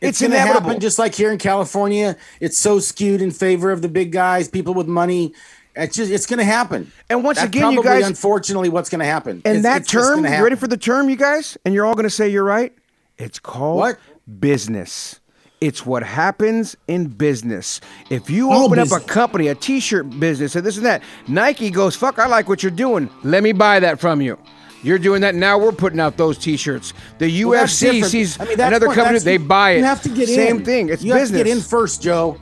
[0.00, 0.68] It's, It's, going to inevitable.
[0.68, 2.16] happen just like here in California.
[2.40, 5.32] It's so skewed in favor of the big guys, people with money.
[5.74, 6.92] It's just it's going to happen.
[7.10, 9.42] And once That's again, you guys- unfortunately, what's going to happen?
[9.44, 11.58] and It's- that it's term, you ready for the term, you guys?
[11.64, 12.72] And you're all going to say you're right.
[13.18, 13.98] It's called What?
[14.38, 15.18] business.
[15.64, 17.80] It's what happens in business.
[18.10, 21.70] If you All open up a company, a t-shirt business, and this and that, Nike
[21.70, 23.08] goes, "Fuck, I like what you're doing.
[23.22, 24.36] Let me buy that from you."
[24.82, 25.56] You're doing that now.
[25.56, 26.92] We're putting out those T-shirts.
[27.16, 29.78] The Well, UFC sees I mean, another what- company, they buy it.
[29.78, 30.34] You have to get in.
[30.34, 30.90] Same thing.
[30.90, 31.30] It's you business.
[31.30, 32.36] have to get in first, Joe.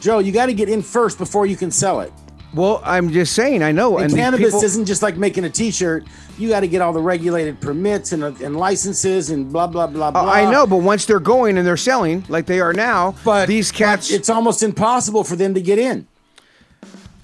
[0.00, 2.12] Joe, you got to get in first before you can sell it.
[2.58, 3.62] Well, I'm just saying.
[3.62, 3.98] I know.
[3.98, 6.04] And, and cannabis people, isn't just like making a T-shirt.
[6.38, 10.10] You got to get all the regulated permits and, and licenses and blah blah blah
[10.10, 10.22] blah.
[10.22, 13.46] Uh, I know, but once they're going and they're selling like they are now, but
[13.46, 16.08] these cats, but it's almost impossible for them to get in,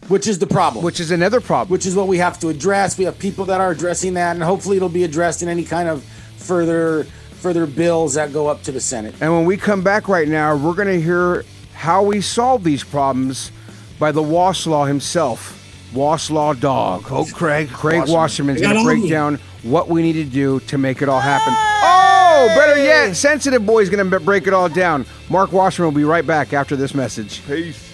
[0.07, 0.85] which is the problem.
[0.85, 1.73] which is another problem.
[1.73, 2.97] which is what we have to address.
[2.97, 5.89] We have people that are addressing that, and hopefully it'll be addressed in any kind
[5.89, 6.05] of
[6.37, 7.05] further
[7.45, 9.17] further bills that go up to the Senate.
[9.21, 11.45] And when we come back right now, we're going to hear
[11.75, 13.51] how we solve these problems
[14.05, 15.59] by the Waslaw himself,
[15.95, 17.07] Waslaw Dog.
[17.11, 17.71] Oh, Craig.
[17.71, 21.09] Craig Wasserman's going to break on down what we need to do to make it
[21.09, 21.55] all happen.
[21.57, 25.07] Oh, better yet, Sensitive Boy's going to break it all down.
[25.31, 27.41] Mark Wasserman will be right back after this message.
[27.47, 27.94] Peace.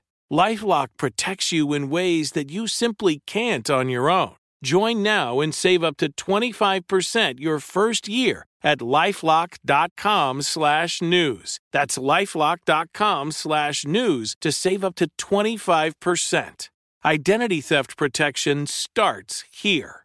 [0.31, 4.35] Lifelock protects you in ways that you simply can't on your own.
[4.63, 11.59] Join now and save up to 25% your first year at lifelock.com slash news.
[11.73, 16.69] That's lifelock.com slash news to save up to 25%.
[17.03, 20.01] Identity theft protection starts here.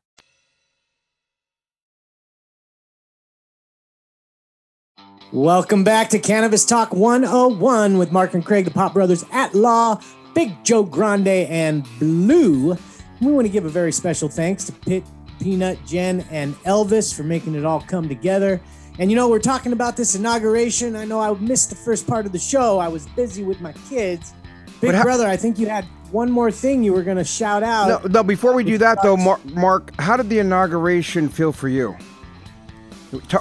[5.32, 10.00] Welcome back to Cannabis Talk 101 with Mark and Craig, the Pot Brothers at Law,
[10.36, 12.76] Big Joe Grande, and Blue.
[13.22, 15.02] We want to give a very special thanks to Pit,
[15.40, 18.60] Peanut, Jen, and Elvis for making it all come together.
[18.98, 20.94] And you know, we're talking about this inauguration.
[20.94, 22.78] I know I missed the first part of the show.
[22.78, 24.34] I was busy with my kids.
[24.82, 27.62] Big how- brother, I think you had one more thing you were going to shout
[27.62, 27.88] out.
[28.04, 28.22] No, no.
[28.22, 31.96] Before we do that, though, Mark, Mark, how did the inauguration feel for you?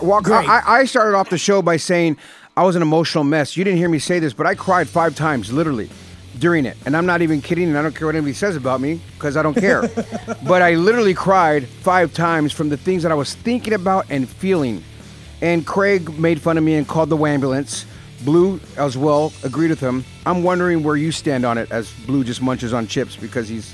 [0.01, 0.29] Walk.
[0.29, 2.15] I, I started off the show by saying
[2.55, 3.57] I was an emotional mess.
[3.57, 5.89] You didn't hear me say this, but I cried five times, literally,
[6.39, 6.77] during it.
[6.85, 7.67] And I'm not even kidding.
[7.69, 9.81] And I don't care what anybody says about me because I don't care.
[10.47, 14.27] but I literally cried five times from the things that I was thinking about and
[14.29, 14.83] feeling.
[15.41, 17.85] And Craig made fun of me and called the ambulance.
[18.23, 20.03] Blue as well agreed with him.
[20.25, 23.73] I'm wondering where you stand on it as Blue just munches on chips because he's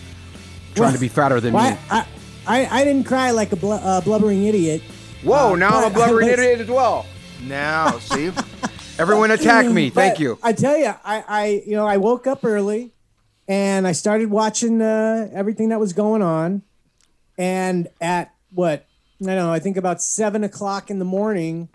[0.76, 1.78] trying to be fatter than Well, me.
[1.90, 2.06] I,
[2.48, 4.82] I, I didn't cry like a bl- uh, blubbering idiot.
[5.24, 7.06] Whoa, Uh, now I'm a blubbering was- idiot as well.
[7.44, 8.32] Now, see,
[9.02, 9.90] Everyone attack me.
[9.90, 10.38] Thank you.
[10.44, 12.92] I tell you, I, I, you know, I woke up early,
[13.48, 16.62] and I started watching uh, everything that was going on,
[17.36, 18.86] and at what
[19.24, 21.70] I don't know, I think about seven o'clock in the morning,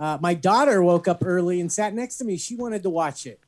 [0.00, 2.36] uh, my daughter woke up early and sat next to me.
[2.36, 3.38] She wanted to watch it.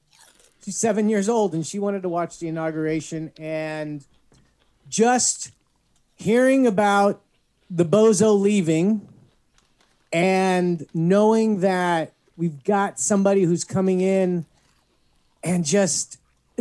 [0.65, 4.05] She's seven years old, and she wanted to watch the inauguration, and
[4.89, 5.51] just
[6.15, 7.23] hearing about
[7.69, 9.09] the bozo leaving
[10.13, 14.45] and knowing that we've got somebody who's coming in
[15.43, 16.19] and just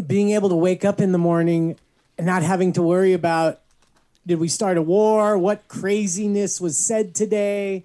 [0.07, 1.77] being able to wake up in the morning
[2.17, 3.59] and not having to worry about
[4.27, 7.83] did we start a war what craziness was said today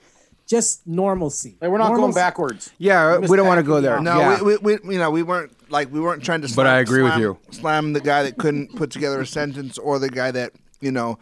[0.51, 2.73] just normalcy Like, we're not going backwards.
[2.77, 4.01] Yeah, we don't want to go there.
[4.01, 4.43] no, yeah.
[4.43, 6.49] we, we, we, you know, we weren't like we weren't trying to.
[6.49, 7.39] Slam, But I agree with you.
[7.53, 11.21] Slam the guy that couldn't put together a sentence, or the guy that you know,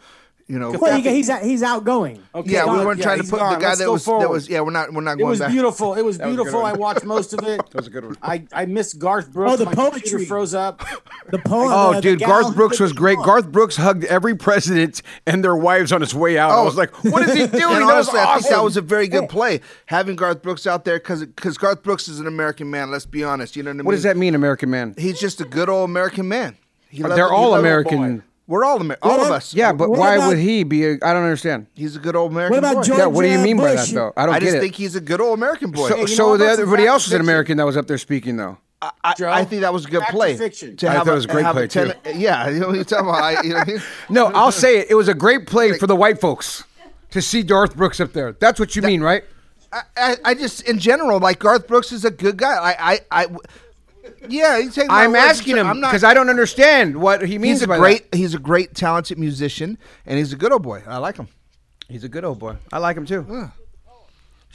[0.49, 0.71] you know.
[0.71, 3.53] well he, he's he's outgoing Okay, yeah, we weren't Yeah, trying to put gone.
[3.53, 4.49] the guy Let's that go was that was.
[4.49, 5.51] Yeah, we're not we're not It going was back.
[5.51, 5.93] beautiful.
[5.93, 6.61] It was was a good beautiful.
[6.63, 6.71] one.
[6.71, 7.57] I watched most of it.
[7.57, 8.17] that was a good one.
[8.21, 9.53] I, I missed Garth Brooks.
[9.53, 10.25] Oh, the My poetry.
[10.25, 10.79] froze up.
[11.29, 13.17] the poem Oh, uh, dude, gal Garth Brooks was great.
[13.17, 13.25] poem.
[13.27, 16.51] Garth Brooks hugged every president and their wives on his way out.
[16.51, 17.75] I was like, what is he doing?
[17.77, 20.65] And that was honestly, I think that was a very good play having Garth Brooks
[20.65, 22.89] out there because because Garth Brooks is an American man.
[22.89, 23.55] Let's be honest.
[23.55, 23.85] You know what I mean?
[23.85, 24.95] What does that mean, American man?
[24.97, 26.57] He's just a good old American man.
[26.89, 28.23] He They're all loves- American.
[28.49, 29.53] We're all Amer- all of us.
[29.53, 30.83] Yeah, but What why about- would he be?
[30.85, 31.67] A, I don't understand.
[31.75, 32.55] he's a good old American.
[32.55, 32.81] What about boy.
[32.83, 33.89] George Yeah, what do you mean by Bush?
[33.89, 34.13] that, though?
[34.17, 34.59] I don't I get just it.
[34.61, 35.87] think he's a good old American boy.
[35.87, 36.37] so, you know so what?
[36.39, 37.29] the, That's everybody fact else is an fiction.
[37.29, 38.57] American that was up there speaking, though.
[38.81, 40.35] I, Joe, I think that was a good fact or play.
[40.37, 40.75] fiction?
[40.77, 41.91] To I have thought it was a great have play, too.
[42.15, 43.21] Yeah, you know what you're talking about.
[43.23, 43.81] I, you know what I mean?
[44.09, 44.87] No, I'll say it.
[44.89, 46.63] It was a great play for the white folks
[47.11, 48.31] to see Garth Brooks up there.
[48.31, 49.23] That's what you mean, right?
[49.71, 52.55] I, I, I just, in general, like Garth Brooks is a good guy.
[52.55, 53.27] I, I, I
[54.27, 54.61] yeah.
[54.71, 57.77] Take my I'm asking him because I don't understand what he means He's a by
[57.77, 58.17] great, that.
[58.17, 60.83] he's a great, talented musician, and he's a good old boy.
[60.87, 61.27] I like him.
[61.87, 62.55] He's a good old boy.
[62.71, 63.23] I like him too.
[63.23, 63.51] Could've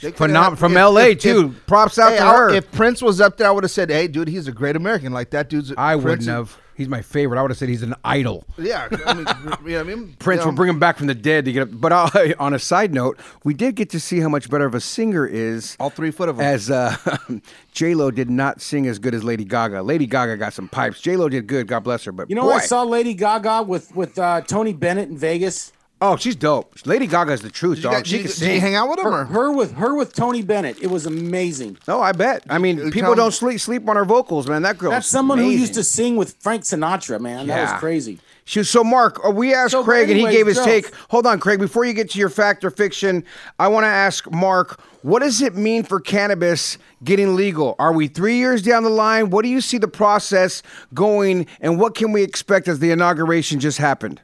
[0.01, 1.53] Phenom- from if- LA if- too.
[1.55, 2.49] if- Props out Hey, to I- her.
[2.49, 5.13] If Prince was up there, I would have said, "Hey, dude, he's a great American.
[5.13, 6.57] Like that dude's." a- I Prince wouldn't have.
[6.75, 7.39] He's my favorite.
[7.39, 8.43] I would have said he's an idol.
[8.57, 9.25] Yeah, I mean,
[9.65, 10.15] you know I mean.
[10.19, 11.69] Prince You know, will bring him back from the dead to get up.
[11.71, 12.09] But uh,
[12.39, 15.25] on a side note, we did get to see how much better of a singer
[15.25, 15.77] is.
[15.79, 16.45] all three foot of him.
[16.45, 16.97] As uh,
[17.71, 19.81] J Lo did not sing as good as Lady Gaga.
[19.83, 20.99] Lady Gaga got some pipes.
[20.99, 21.67] J Lo did good.
[21.67, 22.11] God bless her.
[22.11, 25.71] But You know, boy, I saw Lady Gaga with with uh, Tony Bennett in Vegas.
[26.01, 26.73] Oh, she's dope.
[26.85, 27.93] Lady Gaga's the truth, dog.
[27.93, 28.61] guys- she can you- did you sing.
[28.61, 29.05] hang out with him?
[29.05, 29.25] Her, Or?
[29.25, 30.77] her with her with Tony Bennett.
[30.81, 31.77] It was amazing.
[31.87, 32.43] No, I bet.
[32.49, 34.61] I mean, You people don't sleep sleep on her vocals, man.
[34.63, 34.91] That girl.
[34.91, 37.47] That's is someone who used to sing with Frank Sinatra, man.
[37.47, 38.19] That was crazy.
[38.47, 40.65] She was, so Mark, uh, we asked So, Craig and he gave his Joe.
[40.65, 40.91] take.
[41.09, 41.59] Hold on, Craig.
[41.59, 43.23] Before you get to your fact or fiction,
[43.57, 47.75] I want to ask Mark, what does it mean for cannabis getting legal?
[47.79, 49.31] Are we three years down the line?
[49.31, 50.61] What do you see the process
[50.93, 54.21] going, and what can we expect as the inauguration just happened?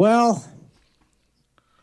[0.00, 0.42] Well,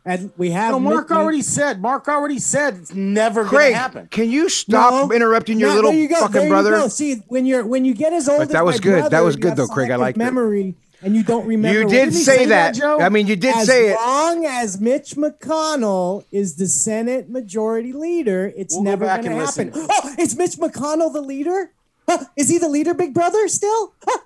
[0.03, 0.72] and we have.
[0.72, 1.80] No, Mark Mitt- already said.
[1.80, 4.07] Mark already said it's never going to happen.
[4.09, 5.15] can you stop No.
[5.15, 6.72] interrupting your No, little you fucking there brother?
[6.72, 6.88] go.
[6.88, 9.11] See, when you're when you get as old But as that was my good.
[9.11, 9.91] That was good, though, Craig.
[9.91, 10.24] I like liked it.
[10.24, 11.78] memory, and you don't remember.
[11.78, 12.74] You did Didn't he say that.
[12.74, 12.99] Joe?
[12.99, 13.91] I mean, you did as say it.
[13.91, 19.30] As long as Mitch McConnell is the Senate Majority Leader, it's We'll never going to
[19.36, 19.72] happen.
[19.74, 19.74] listen.
[19.91, 21.70] Oh, is Mitch McConnell the leader?
[22.09, 22.24] Huh?
[22.36, 23.47] Is he the leader, Big Brother?
[23.47, 23.93] Still?
[24.03, 24.18] Huh?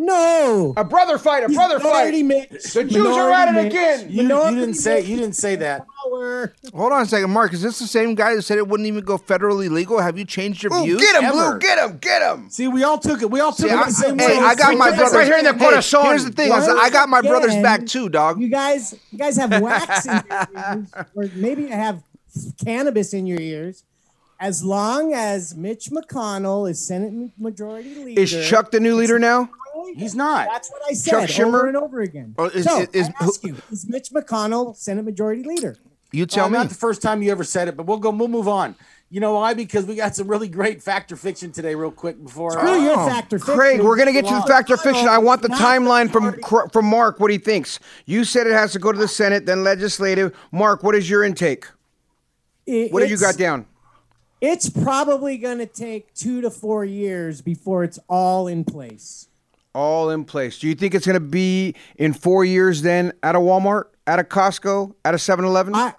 [0.00, 0.04] Huh?
[0.04, 0.74] No.
[0.76, 1.92] A brother fight, a He's brother fight.
[2.12, 2.72] minority Mitch.
[2.72, 4.10] The Jews are at it Minority again.
[4.10, 5.00] You, you didn't say.
[5.00, 5.86] Mitch You didn't say that.
[6.02, 7.52] Hold on a second, Mark.
[7.52, 10.00] Is this the same guy who said it wouldn't even go federally legal?
[10.00, 11.00] Have you changed your Ooh, views?
[11.00, 11.50] get him, Ever.
[11.50, 11.58] Blue.
[11.58, 11.98] Get him.
[11.98, 12.50] Get him.
[12.50, 13.30] See, we all took it.
[13.30, 14.44] We all took See, it I, the same hey, way.
[14.44, 16.02] I got my It's brothers right here in the Hey.
[16.08, 18.40] Here's the thing: is I got my brothers back too, dog.
[18.40, 22.02] You guys, you guys have wax in your ears, or maybe you have
[22.64, 23.84] cannabis in your ears.
[24.42, 29.50] As long as Mitch McConnell is Senate Majority Leader, Is Chuck the new leader now?
[29.96, 30.48] He's not.
[30.52, 31.46] That's what I Chuck said Schumer?
[31.48, 32.34] over and over again.
[32.38, 35.76] Or is- so is- I ask you: Is Mitch McConnell Senate Majority Leader?
[36.12, 36.58] You tell Uh, me.
[36.58, 38.10] Not the first time you ever said it, but we'll go.
[38.10, 38.74] We'll move on.
[39.12, 39.54] You know why?
[39.54, 42.52] Because we got some really great factor fiction today, real quick before.
[42.52, 43.06] Screw your Oh.
[43.08, 43.38] factor.
[43.38, 43.54] Fiction.
[43.56, 45.08] Craig, we're gonna get to the factor fiction.
[45.08, 46.36] I want the timeline from
[46.72, 47.18] from Mark.
[47.20, 47.78] What he thinks.
[48.06, 50.32] You said it has to go to the Senate, then legislative.
[50.52, 51.66] Mark, what is your intake?
[52.66, 53.66] It- What do you got down?
[54.40, 59.26] It's probably going to take two to four years before it's all in place.
[59.74, 60.58] All in place.
[60.58, 64.24] Do you think it's gonna be in four years then at a Walmart, at a
[64.24, 65.74] Costco, at a 7-Eleven?
[65.74, 65.94] I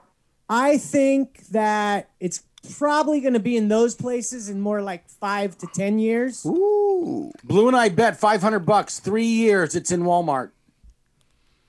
[0.50, 2.44] I think that it's
[2.78, 6.46] probably going to be in those places in more like five to ten years.
[6.46, 7.32] Ooh.
[7.44, 9.76] Blue and I bet five hundred bucks, three years.
[9.76, 10.52] It's in Walmart.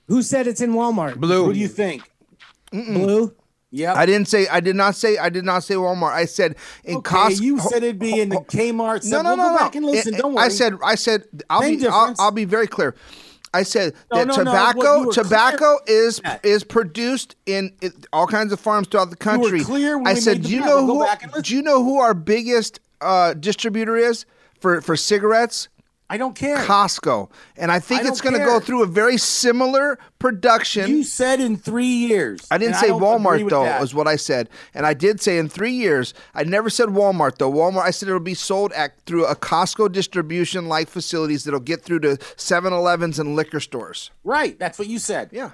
[0.07, 1.15] Who said it's in Walmart?
[1.15, 1.45] Blue.
[1.45, 2.11] Who do you think?
[2.71, 3.33] Blue.
[3.75, 3.95] Yep.
[3.97, 4.47] I didn't say.
[4.47, 5.17] I did not say.
[5.17, 6.13] I did not say Walmart.
[6.13, 7.41] I said in Okay, Costco.
[7.41, 9.03] you said it'd be in the Kmart.
[9.09, 9.57] No, no, we'll no, go no.
[9.57, 10.13] back and listen.
[10.13, 10.45] I- Don't worry.
[10.45, 10.73] I said.
[10.85, 11.23] I said.
[11.49, 11.87] I'll Same be.
[11.87, 12.13] I'll.
[12.19, 12.93] I'll be very clear.
[13.51, 15.05] I said No, that no, no, tobacco.
[15.05, 16.43] were tobacco is that.
[16.45, 19.61] is produced in it, all kinds of farms throughout the country.
[20.05, 21.05] I said, do you know We'll who?
[21.05, 21.43] back and listen.
[21.43, 24.25] Do you know who our biggest uh, distributor is
[24.59, 25.67] for for cigarettes?
[26.09, 26.57] I don't care.
[26.57, 30.89] Costco, and I think I it's going to go through a very similar production.
[30.89, 32.45] You said in three years.
[32.51, 33.81] I didn't say don't Walmart though, that.
[33.81, 36.13] is what I said, and I did say in three years.
[36.35, 37.51] I never said Walmart though.
[37.51, 41.81] Walmart, I said it'll be sold at through a Costco distribution like facilities that'll get
[41.81, 44.11] through to 7-Elevens and liquor stores.
[44.23, 44.59] Right.
[44.59, 45.29] That's what you said.
[45.31, 45.51] Yeah.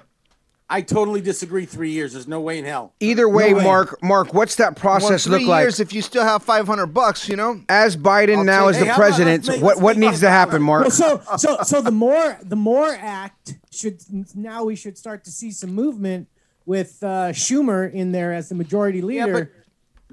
[0.72, 1.66] I totally disagree.
[1.66, 2.12] Three years.
[2.12, 2.94] There's no way in hell.
[3.00, 3.64] Either way, way.
[3.64, 5.62] Mark, Mark, what's that process three look like?
[5.64, 7.60] years if you still have 500 bucks, you know.
[7.68, 9.96] As Biden I'll now take- as hey, the how about let's president, make- what what
[9.96, 10.82] needs to happen, Mark?
[10.82, 14.00] Well, so so so the more the more act should
[14.36, 16.28] now we should start to see some movement
[16.66, 19.32] with uh, Schumer in there as the majority Yeah, leader.
[19.32, 19.48] but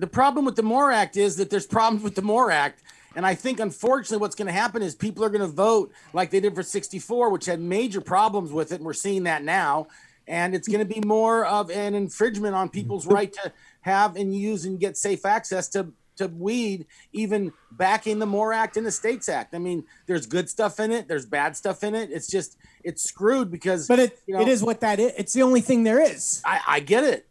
[0.02, 2.82] the problem with the MORE Act is that there's problems with the MORE Act.
[3.16, 6.30] And I think, unfortunately, what's going to happen is people are going to vote like
[6.30, 8.76] they did for 64, which had major problems with it.
[8.76, 9.88] And we're seeing that now.
[10.28, 13.52] And it's going to be more of an infringement on people's right to
[13.82, 18.78] have and use and get safe access to, to weed, even backing the MORE Act
[18.78, 19.56] and the States Act.
[19.56, 22.10] I mean, there's good stuff in it, there's bad stuff in it.
[22.12, 23.88] It's just, it's screwed because.
[23.88, 25.14] but it you know, it is what that is.
[25.18, 26.42] It's the only thing there is.
[26.44, 27.28] I, I get it.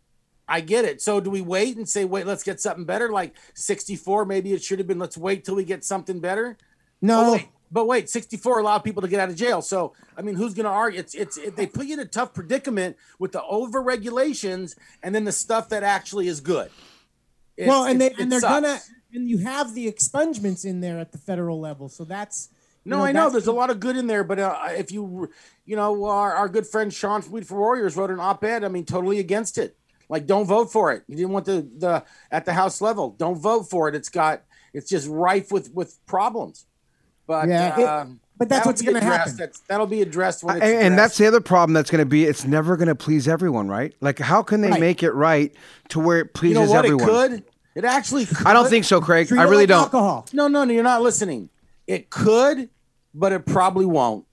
[0.48, 1.02] I get it.
[1.02, 3.10] So do we wait and say, wait, let's get something better?
[3.10, 6.56] Like 64, maybe it should have been, let's wait till we get something better.
[7.02, 9.62] No, oh, wait, but wait 64 allowed people to get out of jail.
[9.62, 11.00] So, I mean, who's going to argue?
[11.00, 15.14] It's, it's, it, they put you in a tough predicament with the over regulations and
[15.14, 16.70] then the stuff that actually is good.
[17.56, 18.66] It- well, and they and they're sucks.
[18.66, 18.80] gonna
[19.12, 21.88] and you have the expungements in there at the federal level.
[21.88, 22.50] So that's
[22.84, 25.30] No, I know there's a lot of good in there, but uh, if you,
[25.64, 28.62] you know, our, our good friend Sean Weed for Warriors wrote an op-ed.
[28.62, 29.76] I mean, totally against it.
[30.08, 31.02] Like, don't vote for it.
[31.08, 33.10] You didn't want the the at the House level.
[33.18, 33.94] Don't vote for it.
[33.94, 34.42] It's got
[34.72, 36.66] it's just rife with with problems.
[37.26, 38.06] But Yeah, uh,
[38.38, 39.36] But that's what's going to happen.
[39.36, 42.06] That's, that'll be addressed when And, it's and that's the other problem that's going to
[42.06, 43.94] be it's never going to please everyone, right?
[44.00, 44.80] Like, how can they Right.
[44.80, 45.54] make it right
[45.88, 46.84] to where it You pleases know what?
[46.84, 47.02] everyone?
[47.02, 47.44] It could.
[47.74, 48.46] It actually could.
[48.46, 49.28] I don't think so, Craig.
[49.28, 49.82] Treat I really like don't.
[49.84, 50.26] Alcohol.
[50.32, 51.48] No, no, no, you're not listening.
[51.86, 52.68] It could,
[53.14, 54.24] but it probably won't.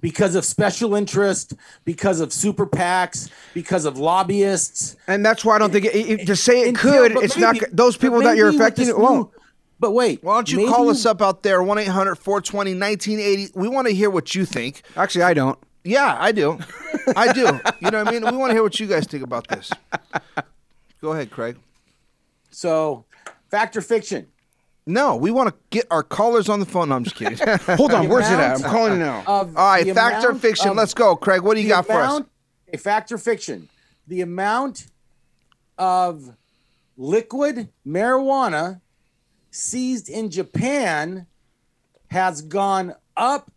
[0.00, 1.54] Because of special interest,
[1.84, 4.94] because of super PACs, because of lobbyists.
[5.08, 7.14] And that's why I don't think it, it- to say it Until- could.
[7.14, 8.88] but It's maybe- not those people that you're affecting.
[8.88, 9.30] It won't.
[9.78, 10.22] New- But wait.
[10.22, 13.52] Why don't you maybe call us up out there, 1 800 420 1980?
[13.54, 14.82] We want to hear what you think.
[14.96, 15.58] Actually, I don't.
[15.84, 16.58] Yeah, I do.
[17.16, 17.60] I do.
[17.80, 18.24] You know what I mean?
[18.24, 19.70] We want to hear what you guys think about this.
[21.00, 21.56] Go ahead, Craig.
[22.50, 23.04] So,
[23.50, 24.26] fact or fiction?
[24.86, 26.88] No, we want to get our callers on the phone.
[26.88, 27.36] No, I'm just kidding.
[27.76, 28.56] Hold on, The where's it at?
[28.56, 29.20] I'm calling now.
[29.26, 30.74] Of All right, the fact or fiction?
[30.74, 31.42] Let's go, Craig.
[31.42, 32.22] What do you the got for us?
[32.72, 33.68] A fact or fiction?
[34.08, 34.86] The amount
[35.78, 36.36] of
[36.96, 38.80] liquid marijuana
[39.56, 41.26] seized in Japan
[42.08, 43.50] has gone up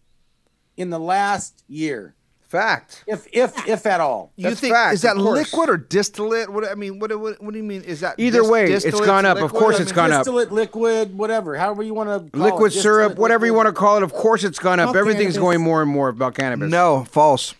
[0.77, 2.15] in the last year,
[2.47, 3.03] Fact.
[3.05, 4.31] if if if at all.
[4.35, 6.49] You That's think fact, is that liquid or distillate?
[6.49, 7.83] What I mean, what, what what do you mean?
[7.83, 9.37] Is that Either dis- way, it's distillate gone to up.
[9.39, 10.19] Of course I it's mean, gone up.
[10.21, 14.03] Distillate, liquid, whatever, however you want to Liquid syrup, whatever you want to call it.
[14.03, 14.87] Of course, it's gone up.
[14.89, 15.37] Fuck Everything's cannabis.
[15.37, 16.71] going more and more about cannabis.
[16.71, 17.53] No, false.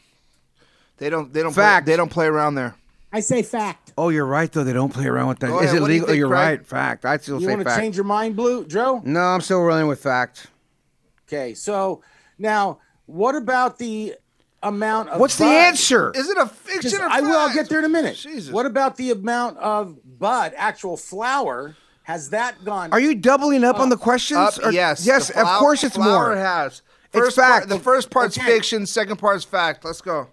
[0.98, 1.32] They don't.
[1.34, 1.54] They don't.
[1.54, 1.86] Fact.
[1.86, 2.76] Play, they don't play around there.
[3.12, 3.89] I say fact.
[4.00, 4.64] Oh, you're right though.
[4.64, 5.48] They don't play around with that.
[5.48, 5.76] Go Is ahead.
[5.78, 6.06] it What do you legal?
[6.06, 6.60] Oh, think, you're Craig?
[6.60, 6.66] right.
[6.66, 7.06] Fact.
[7.06, 7.80] I still You say want to fact.
[7.82, 9.02] change your mind, Blue, Joe?
[9.04, 10.48] No, I'm still running with fact.
[11.28, 12.02] Okay, so
[12.38, 14.16] now what about the
[14.64, 15.52] amount of What's the bud?
[15.54, 16.12] answer?
[16.16, 17.32] Is it a fiction or I will.
[17.32, 17.56] I'll fact?
[17.60, 18.16] get there in a minute.
[18.16, 18.52] Jesus.
[18.52, 21.76] What about the amount of bud, actual flower?
[22.04, 22.92] Has that gone?
[22.92, 24.40] Are you doubling up on the questions?
[24.40, 25.06] Up, Or- yes.
[25.06, 26.36] Yes, The of course it's flour more.
[26.36, 26.82] has.
[27.14, 27.70] It's First part- fact.
[27.70, 28.48] the first part's Okay.
[28.48, 28.86] fiction.
[28.88, 29.86] Second part's fact.
[29.86, 30.28] Let's go.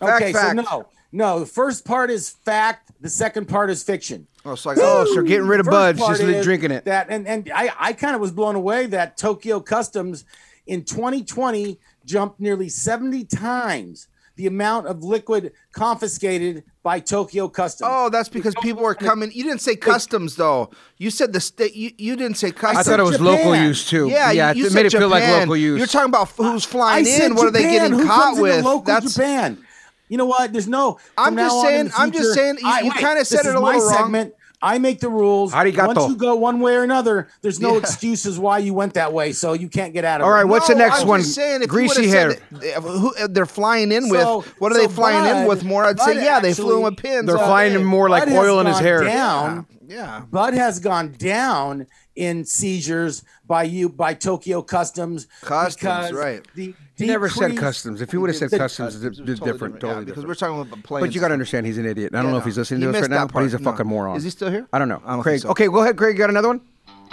[0.00, 0.56] Fact, okay, fact.
[0.56, 1.40] so no, no.
[1.40, 2.90] The first part is fact.
[3.00, 4.26] The second part is fiction.
[4.44, 6.84] Oh, so I Oh, so getting rid of First buds, just drinking it.
[6.86, 10.24] That and and I I kind of was blown away that Tokyo Customs
[10.66, 17.88] in 2020 jumped nearly 70 times the amount of liquid confiscated by Tokyo Customs.
[17.92, 19.30] Oh, that's because people were coming.
[19.32, 20.70] You didn't say customs though.
[20.96, 21.74] You said the state.
[21.74, 22.86] You, you didn't say customs.
[22.86, 23.26] I thought it was Japan.
[23.26, 24.08] local use too.
[24.08, 25.40] Yeah, yeah, you, you it said made it feel like Japan.
[25.40, 25.78] local use.
[25.78, 27.34] You're talking about who's flying I in.
[27.34, 28.64] What are they getting Who caught with?
[28.64, 29.64] Local That's Japan.
[30.12, 30.52] You know what?
[30.52, 30.98] There's no.
[31.16, 33.40] I'm just now on in saying- the I'm just saying you- I- you kinda said
[33.40, 33.96] it it is a my little wrong.
[33.96, 34.34] segment.
[34.60, 35.54] I make the rules.
[35.54, 35.86] Arigato.
[35.96, 37.78] Once you go one way or another, there's no Yeah.
[37.78, 40.36] excuses why you went that way, so you can't get out of All it.
[40.36, 41.20] All right, what's the No, next I'm one?
[41.22, 42.36] Just saying, if Greasy you hair.
[42.50, 44.20] that- who they're flying in with?
[44.20, 45.86] So- What are so they flying in with more?
[45.86, 47.26] I'd say Bud yeah, they flew in actually- with pins.
[47.26, 49.02] They're all flying in more like Bud oil in his hair.
[49.02, 49.64] Down.
[49.88, 50.20] Yeah.
[50.30, 55.26] Bud has gone down in seizures by you by Tokyo Customs.
[55.42, 56.42] Customs, right.
[56.54, 58.00] The He never said customs.
[58.00, 59.74] If he would have said customs, it's Totally different.
[59.80, 60.28] Totally yeah, because different.
[60.28, 61.06] we're talking about planes.
[61.06, 62.12] But you got to understand, he's an idiot.
[62.14, 63.54] I don't Yeah, know if he's listening He to us right now, that but he's
[63.54, 63.58] a.
[63.58, 63.70] No.
[63.70, 64.16] fucking moron.
[64.16, 64.66] Is he still here?
[64.72, 65.02] I don't know.
[65.04, 65.34] I don't Craig.
[65.34, 65.48] think so.
[65.50, 66.14] Okay, go ahead, Craig.
[66.14, 66.60] You got another one?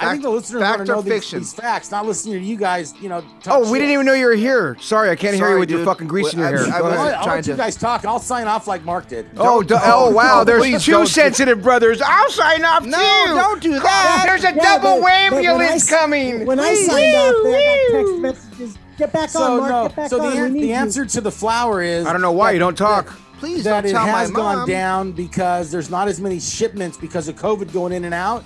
[0.01, 2.39] I think the listeners fact want to or know these, these facts, not listening to
[2.39, 2.93] you guys.
[3.01, 3.19] You know.
[3.43, 4.77] Talk Oh, we didn't even know you were here.
[4.79, 6.59] Sorry, I can't hear Sorry, you with your fucking grease in your I- hair.
[6.73, 8.05] I Go wasn't I'll, I'll trying let you guys talk.
[8.05, 9.25] I'll sign off like Mark did.
[9.35, 10.45] Oh, Don't- oh wow!
[10.45, 11.05] There's please two don't.
[11.05, 12.01] sensitive brothers.
[12.01, 13.33] I'll sign off No, too.
[13.35, 14.23] don't do that.
[14.25, 15.17] There's a Yeah, double but- but when I
[15.51, 16.45] ambulance coming.
[16.45, 16.87] When I Please.
[16.87, 18.48] signed off, I got text messages.
[18.99, 19.71] Get back on, So Mark.
[19.71, 19.87] no.
[19.87, 20.37] Get back So the, on.
[20.37, 20.73] an- we need the you.
[20.73, 23.07] answer to the flower is I don't know why you don't talk.
[23.39, 26.97] Please that don't it tell my has gone down because there's not as many shipments
[26.97, 28.43] because of COVID going in and out.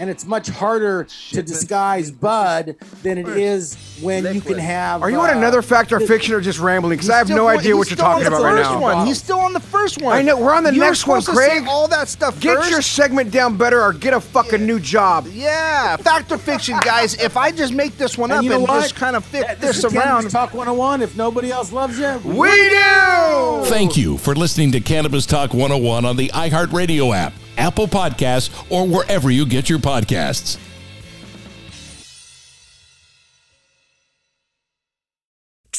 [0.00, 5.02] And it's much harder to disguise bud than it is when you can have.
[5.02, 6.96] Are you on uh, another fact or fiction or just rambling?
[6.96, 8.80] Because I have no idea what you're still on talking the about right now.
[8.80, 9.06] One.
[9.06, 10.16] He's still on the first one.
[10.16, 11.68] I know, we're on the You were next one, supposed to say Craig.
[11.68, 12.70] all that stuff Get first.
[12.70, 15.26] your segment down better or get a fucking new job.
[15.30, 17.14] Yeah, fact or fiction, guys.
[17.22, 18.80] If I just make this one And up you know and what?
[18.80, 21.02] just kind of fit That- this is Cannabis around, Talk 101.
[21.02, 23.64] If nobody else loves you, We do.
[23.66, 28.86] Thank you for listening to Cannabis Talk 101 on the iHeartRadio app, Apple Podcasts, or
[28.86, 30.58] wherever you get your podcasts.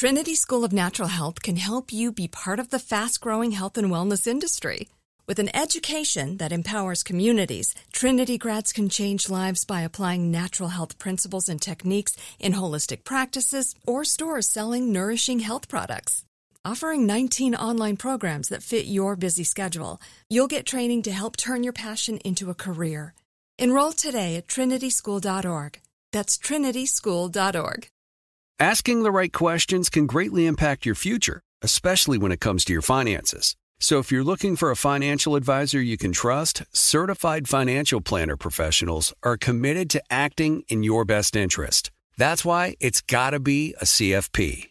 [0.02, 3.78] Trinity School of Natural Health can help you be part of the fast growing health
[3.78, 4.88] and wellness industry.
[5.28, 10.98] With an education that empowers communities, Trinity grads can change lives by applying natural health
[10.98, 16.26] principles and techniques in holistic practices or stores selling nourishing health products.
[16.64, 19.99] Offering 19 online programs that fit your busy schedule,
[20.30, 23.16] you'll get training to help turn your passion into a career.
[23.57, 25.80] Enroll today at trinityschool.org.
[26.12, 27.88] That's trinityschool.org.
[28.59, 32.84] Asking the right questions can greatly impact your future, especially when it comes to your
[32.84, 33.55] finances.
[33.80, 39.16] So if you're looking for a financial advisor you can trust, certified financial planner professionals
[39.24, 41.89] are committed to acting in your best interest.
[42.18, 44.70] That's why it's got to be a CFP.